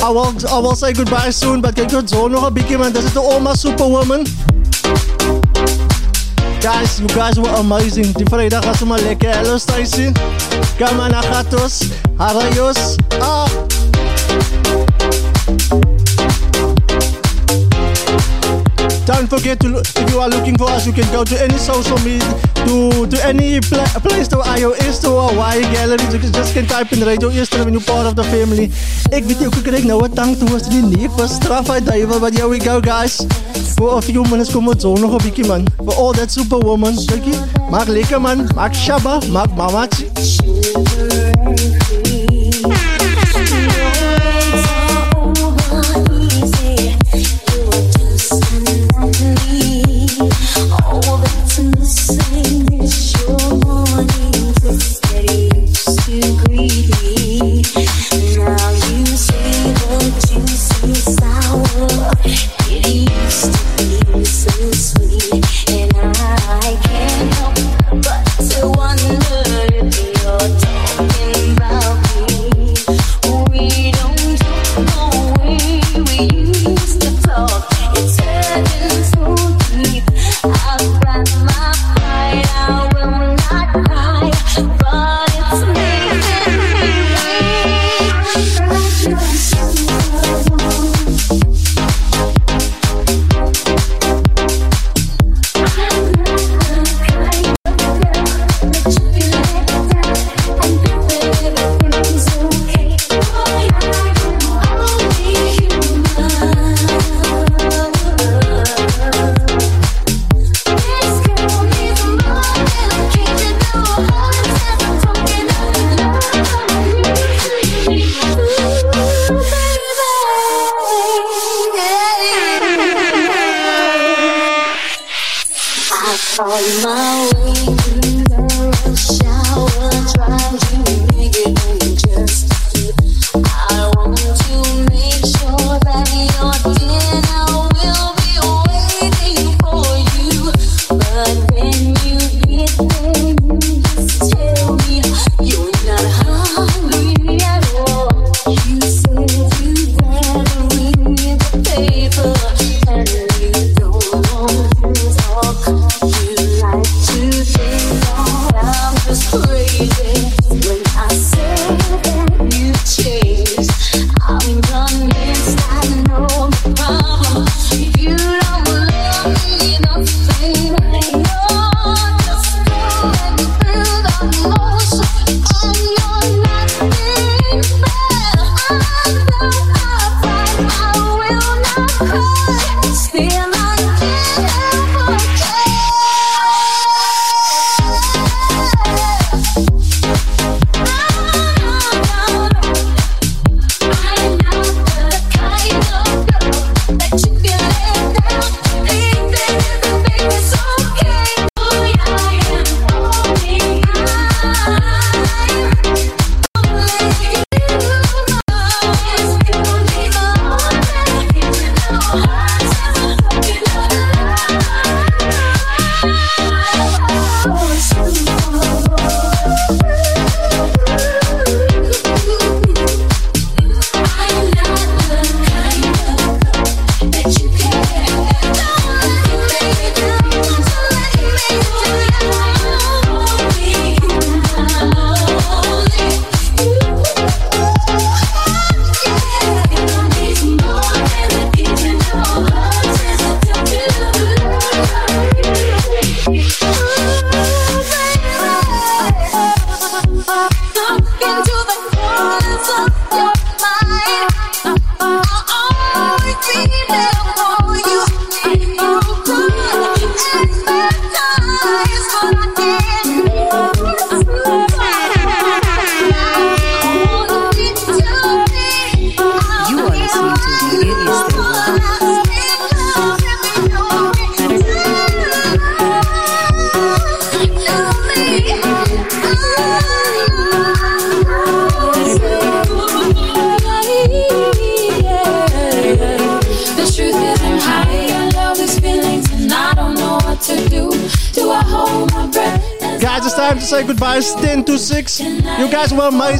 I 0.00 0.08
will, 0.08 0.32
I 0.48 0.58
will 0.58 0.74
say 0.74 0.92
goodbye 0.94 1.32
soon, 1.32 1.60
but 1.60 1.74
kijk 1.74 1.90
je 1.90 2.02
zo 2.04 2.28
nog 2.28 2.46
een 2.46 2.52
beetje, 2.52 2.78
man. 2.78 2.92
This 2.92 3.04
is 3.04 3.12
the 3.12 3.20
Oma 3.20 3.54
Superwoman. 3.54 4.26
Guys, 6.62 7.00
you 7.00 7.08
guys 7.08 7.36
were 7.40 7.50
amazing. 7.58 8.12
Die 8.12 8.26
vrijdag 8.30 8.64
was 8.64 8.84
maar 8.84 9.00
lekker. 9.00 9.34
Hello 9.34 9.58
Stacy. 9.58 10.12
Come 10.78 11.02
on, 11.02 11.14
Agatos. 11.14 11.82
Arayos. 12.16 12.96
Ah. 13.18 13.46
Don't 19.04 19.28
forget 19.28 19.58
to 19.60 19.68
look, 19.68 19.84
if 19.96 20.10
you 20.10 20.20
are 20.20 20.28
looking 20.28 20.56
for 20.56 20.70
us, 20.70 20.86
you 20.86 20.92
can 20.92 21.10
go 21.10 21.24
to 21.24 21.42
any 21.42 21.58
social 21.58 21.98
media, 22.06 22.22
to 22.66 23.06
to 23.10 23.18
any 23.26 23.58
pla 23.60 23.84
Play 23.98 24.22
Store, 24.22 24.44
iOS 24.44 25.02
Store, 25.02 25.26
or 25.26 25.36
Y 25.36 25.60
Gallery. 25.74 26.04
You 26.12 26.30
just 26.30 26.54
can 26.54 26.66
type 26.66 26.92
in 26.92 27.02
Radio 27.04 27.28
Eerste 27.30 27.58
when 27.64 27.74
you're 27.74 27.82
part 27.82 28.06
of 28.06 28.14
the 28.14 28.22
family. 28.22 28.70
Ik 29.10 29.24
weet 29.24 29.46
ook, 29.46 29.54
ik 29.54 29.62
krijg 29.62 29.84
nou 29.84 30.00
wat 30.00 30.14
tang 30.14 30.36
toe 30.38 30.52
als 30.52 30.68
die 30.68 30.82
niet 30.82 31.10
voor 31.16 31.28
straf 31.28 31.70
uit 31.70 31.86
duivel. 31.86 32.20
But 32.20 32.36
here 32.36 32.48
we 32.48 32.60
go, 32.60 32.80
guys. 32.80 33.26
For 33.74 33.96
a 33.96 34.00
few 34.00 34.22
minutes 34.22 34.52
we 34.52 34.74
zo 34.78 34.92
nog 34.94 35.12
een 35.12 35.20
beetje, 35.22 35.46
man. 35.46 35.66
For 35.84 35.94
all 35.94 36.12
that 36.12 36.32
superwoman. 36.32 36.94
Je, 36.94 37.38
maak 37.70 37.86
lekker, 37.86 38.20
man. 38.20 38.48
Maak 38.54 38.74
shabba, 38.74 39.18
maak 39.30 39.54
mamachi. 39.56 40.10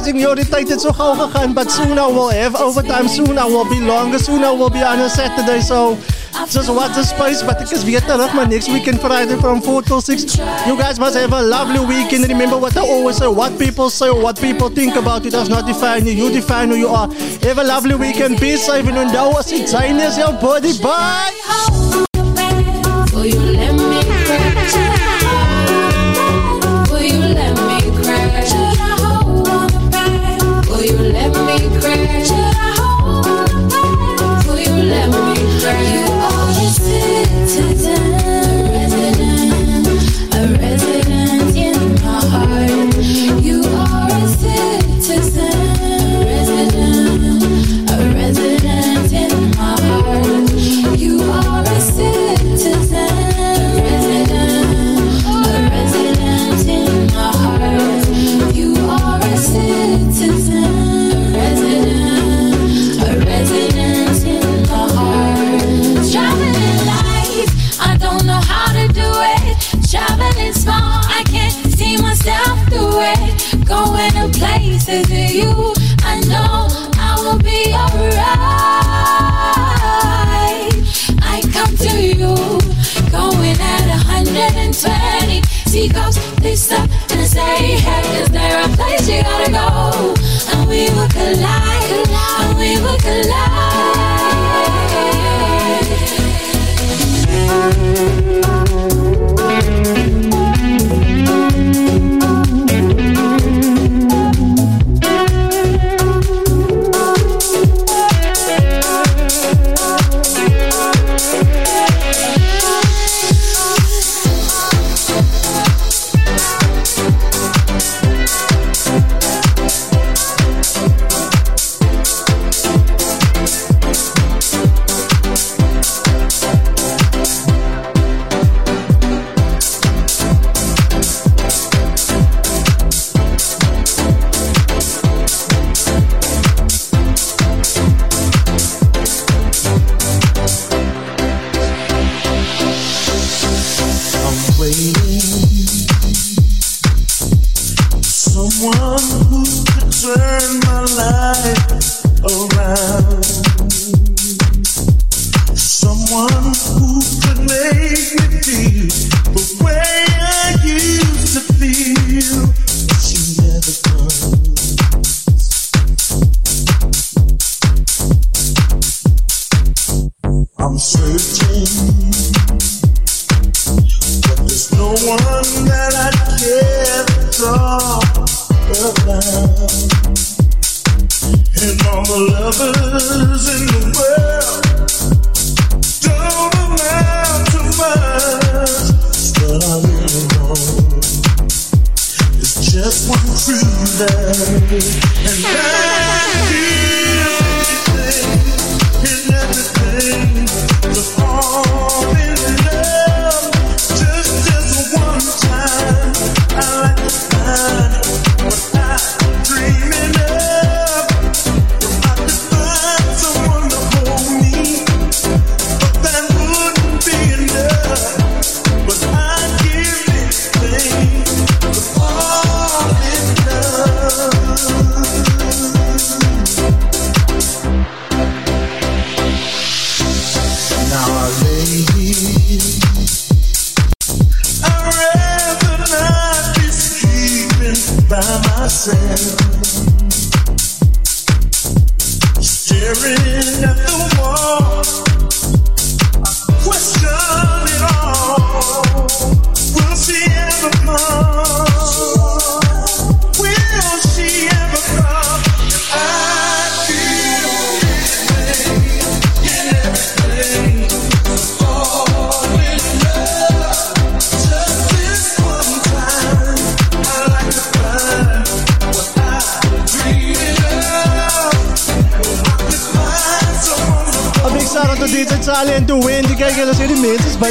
Is 0.05 0.81
zo 0.81 0.91
gauw 0.91 1.15
gegaan. 1.15 1.53
But 1.53 1.71
soon 1.71 1.97
I 1.97 2.11
will 2.11 2.29
have 2.29 2.55
overtime. 2.55 3.07
Soon 3.07 3.37
I 3.37 3.45
will 3.45 3.67
be 3.67 3.79
longer. 3.79 4.19
Soon 4.19 4.43
I 4.43 4.51
will 4.51 4.69
be 4.69 4.83
on 4.83 4.99
a 4.99 5.09
Saturday. 5.09 5.61
So 5.61 5.97
just 6.49 6.69
watch 6.69 6.93
the 6.95 7.03
space. 7.03 7.43
But 7.45 7.61
ik 7.61 7.69
is 7.69 7.83
weer 7.83 8.03
terug. 8.05 8.33
Maar 8.33 8.47
next 8.47 8.67
weekend 8.67 8.99
Friday 8.99 9.37
from 9.37 9.61
4 9.61 9.83
till 9.83 10.01
6. 10.01 10.35
You 10.65 10.77
guys 10.77 10.97
must 10.97 11.15
have 11.15 11.33
a 11.33 11.41
lovely 11.41 11.85
weekend. 11.85 12.25
Remember 12.27 12.59
what 12.59 12.75
I 12.75 12.81
always 12.81 13.17
say. 13.17 13.27
What 13.27 13.57
people 13.57 13.89
say 13.89 14.09
or 14.09 14.21
what 14.21 14.39
people 14.39 14.69
think 14.69 14.95
about 14.95 15.23
you 15.23 15.31
does 15.31 15.47
not 15.47 15.65
define 15.65 16.05
you. 16.05 16.13
You 16.13 16.31
define 16.31 16.69
who 16.69 16.75
you 16.75 16.89
are. 16.89 17.09
Have 17.41 17.59
a 17.59 17.63
lovely 17.63 17.95
weekend. 17.95 18.39
Be 18.39 18.57
safe. 18.57 18.87
And 18.87 19.13
know 19.13 19.37
it's 19.37 19.51
is 19.51 20.17
your 20.17 20.33
body. 20.33 20.73
Bye. 20.81 21.72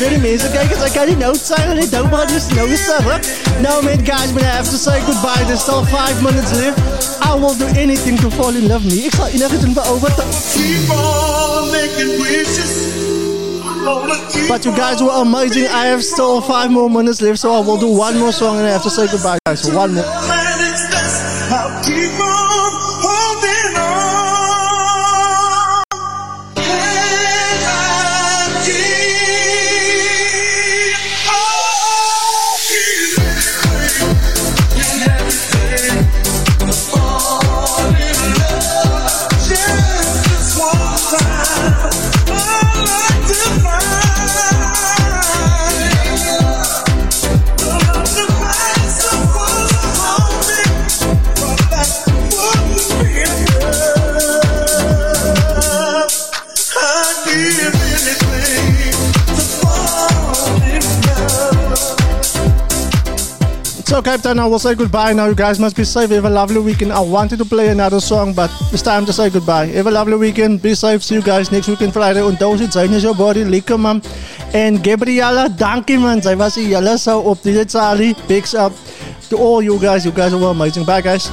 Zien 0.01 0.09
die 0.09 0.19
mensen. 0.19 0.51
Bijna 0.51 0.69
die 0.69 0.69
mensen. 0.71 0.79
Kijk, 0.79 0.79
zij 0.79 0.91
kan 0.91 1.09
niet 1.09 1.19
nood 1.19 1.41
zijn. 1.45 1.71
En 1.71 1.79
ik 1.79 1.91
denk 1.91 2.11
maar, 2.11 2.27
dus 2.27 2.47
no 2.47 2.67
terug. 2.67 3.21
Now, 3.61 3.83
man, 3.83 4.01
guys, 4.05 4.33
but 4.33 4.43
I 4.43 4.47
have 4.47 4.71
to 4.71 4.77
say 4.77 5.01
goodbye. 5.01 5.45
There's 5.47 5.61
still 5.61 5.85
five 5.85 6.23
minutes 6.23 6.51
left. 6.53 6.79
I 7.25 7.39
will 7.41 7.57
do 7.57 7.67
anything 7.67 8.21
to 8.21 8.31
fall 8.31 8.55
in 8.55 8.67
love 8.67 8.87
me. 8.87 8.95
Ik 8.95 9.15
zal 9.15 9.27
enige 9.27 9.59
doen 9.59 9.75
voor 9.75 9.95
over. 9.95 10.13
Keep 10.53 10.91
on 10.91 11.71
making 11.71 12.23
wishes 12.23 12.93
But 14.49 14.65
you 14.65 14.73
guys 14.75 15.01
were 15.01 15.11
amazing. 15.11 15.65
I 15.65 15.87
have 15.87 16.03
still 16.03 16.41
five 16.41 16.71
more 16.71 16.89
minutes 16.89 17.21
left, 17.21 17.41
so 17.41 17.53
I 17.53 17.65
will 17.65 17.79
do 17.79 17.89
one 17.89 18.19
more 18.19 18.33
song 18.33 18.59
and 18.59 18.67
I 18.67 18.71
have 18.71 18.83
to 18.83 18.91
say 18.91 19.07
goodbye, 19.09 19.39
guys. 19.45 19.65
One 19.65 19.95
more. 19.95 20.22
So 64.13 64.17
Captain, 64.19 64.39
I 64.41 64.47
will 64.47 64.59
say 64.59 64.75
goodbye 64.75 65.15
now. 65.15 65.25
You 65.25 65.35
guys 65.35 65.59
must 65.59 65.75
be 65.75 65.85
safe. 65.85 66.11
Have 66.11 66.27
a 66.27 66.29
lovely 66.29 66.61
weekend. 66.61 66.93
I 66.93 67.01
wanted 67.01 67.39
to 67.39 67.47
play 67.47 67.69
another 67.69 67.99
song, 67.99 68.35
but 68.35 68.51
it's 68.71 68.83
time 68.83 69.07
to 69.07 69.13
say 69.13 69.31
goodbye. 69.31 69.69
Have 69.69 69.87
a 69.87 69.91
lovely 69.91 70.17
weekend. 70.17 70.61
Be 70.61 70.75
safe. 70.75 71.03
See 71.03 71.15
you 71.15 71.23
guys 71.23 71.51
next 71.51 71.67
weekend 71.67 71.95
Friday. 71.95 72.21
Onthou 72.21 72.59
sit 72.59 72.73
zijn 72.73 72.93
is 72.93 73.03
your 73.03 73.17
body. 73.17 73.45
Lekker 73.45 73.81
man. 73.81 74.03
En 74.53 74.79
Gabriella, 74.83 75.49
dankie 75.49 75.99
man. 75.99 76.23
Zij 76.23 76.37
was 76.37 76.55
hier 76.55 76.99
so 76.99 77.21
op 77.21 77.43
die 77.43 77.65
salie. 77.67 78.15
Bigs 78.27 78.55
up 78.55 78.73
to 79.29 79.39
all 79.39 79.63
you 79.63 79.79
guys. 79.79 80.03
You 80.05 80.15
guys 80.15 80.33
are 80.33 80.45
amazing. 80.45 80.85
Bye 80.85 81.03
guys. 81.03 81.31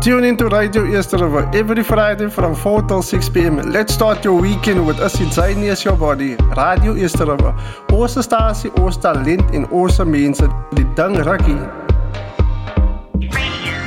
Tune 0.00 0.24
into 0.24 0.48
Radio 0.48 0.86
Eerste 0.86 1.16
River 1.18 1.48
every 1.52 1.82
Friday 1.82 2.28
from 2.30 2.54
4 2.54 2.82
till 2.88 3.02
6 3.02 3.28
p.m. 3.28 3.56
Let's 3.70 3.92
start 3.92 4.24
your 4.24 4.40
weekend 4.40 4.86
with 4.86 4.98
us 4.98 5.20
inside 5.20 5.58
as 5.68 5.82
your 5.84 5.96
body. 5.96 6.36
Radio 6.56 6.94
Eerste 6.96 7.24
River. 7.24 7.54
Onze 7.92 8.22
stasie, 8.22 8.72
ons 8.80 8.98
talent 8.98 9.50
en 9.50 9.68
onze 9.70 10.04
mensen. 10.04 10.50
Die 10.70 10.86
dang 10.94 11.16
rakkie. 11.22 11.58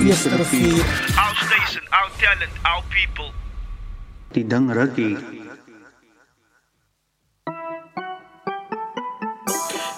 Eerste 0.06 0.30
rivier, 0.30 0.84
Our 1.18 1.36
station, 1.36 1.84
our 1.90 2.10
talent, 2.20 2.52
our 2.64 2.84
people. 2.90 3.32
die 4.34 4.48
ding 4.48 4.72
rukkie. 4.74 5.18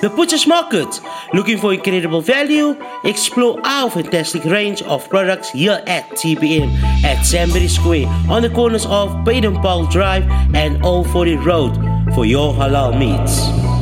The 0.06 0.11
Butcher's 0.11 0.45
Market. 0.45 1.02
Looking 1.34 1.57
for 1.57 1.73
incredible 1.73 2.22
value? 2.22 2.77
Explore 3.06 3.60
our 3.64 3.90
fantastic 3.90 4.44
range 4.45 4.84
of 4.84 5.10
products 5.10 5.49
here 5.49 5.82
at 5.88 6.07
TBM 6.11 6.69
at 7.03 7.26
Sambury 7.26 7.68
Square 7.68 8.06
on 8.30 8.44
the 8.44 8.52
corners 8.52 8.86
of 8.86 9.26
Baden 9.26 9.56
Powell 9.64 9.88
Drive 9.88 10.30
and 10.53 10.86
Old 10.86 11.10
Faure 11.10 11.36
Road 11.40 11.73
for 12.14 12.23
your 12.23 12.53
halal 12.53 12.94
meats. 12.99 13.74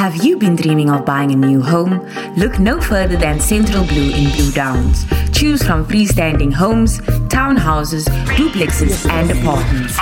Have 0.00 0.24
you 0.24 0.38
been 0.38 0.56
dreaming 0.56 0.88
of 0.88 1.04
buying 1.04 1.30
a 1.30 1.36
new 1.36 1.60
home? 1.60 2.00
Look 2.34 2.58
no 2.58 2.80
further 2.80 3.18
than 3.18 3.38
Central 3.38 3.84
Blue 3.84 4.10
in 4.10 4.30
Blue 4.32 4.50
Downs. 4.50 5.04
Choose 5.30 5.62
from 5.62 5.84
freestanding 5.84 6.54
homes, 6.54 7.00
townhouses, 7.28 8.06
duplexes, 8.28 9.06
and 9.10 9.30
apartments. 9.30 9.98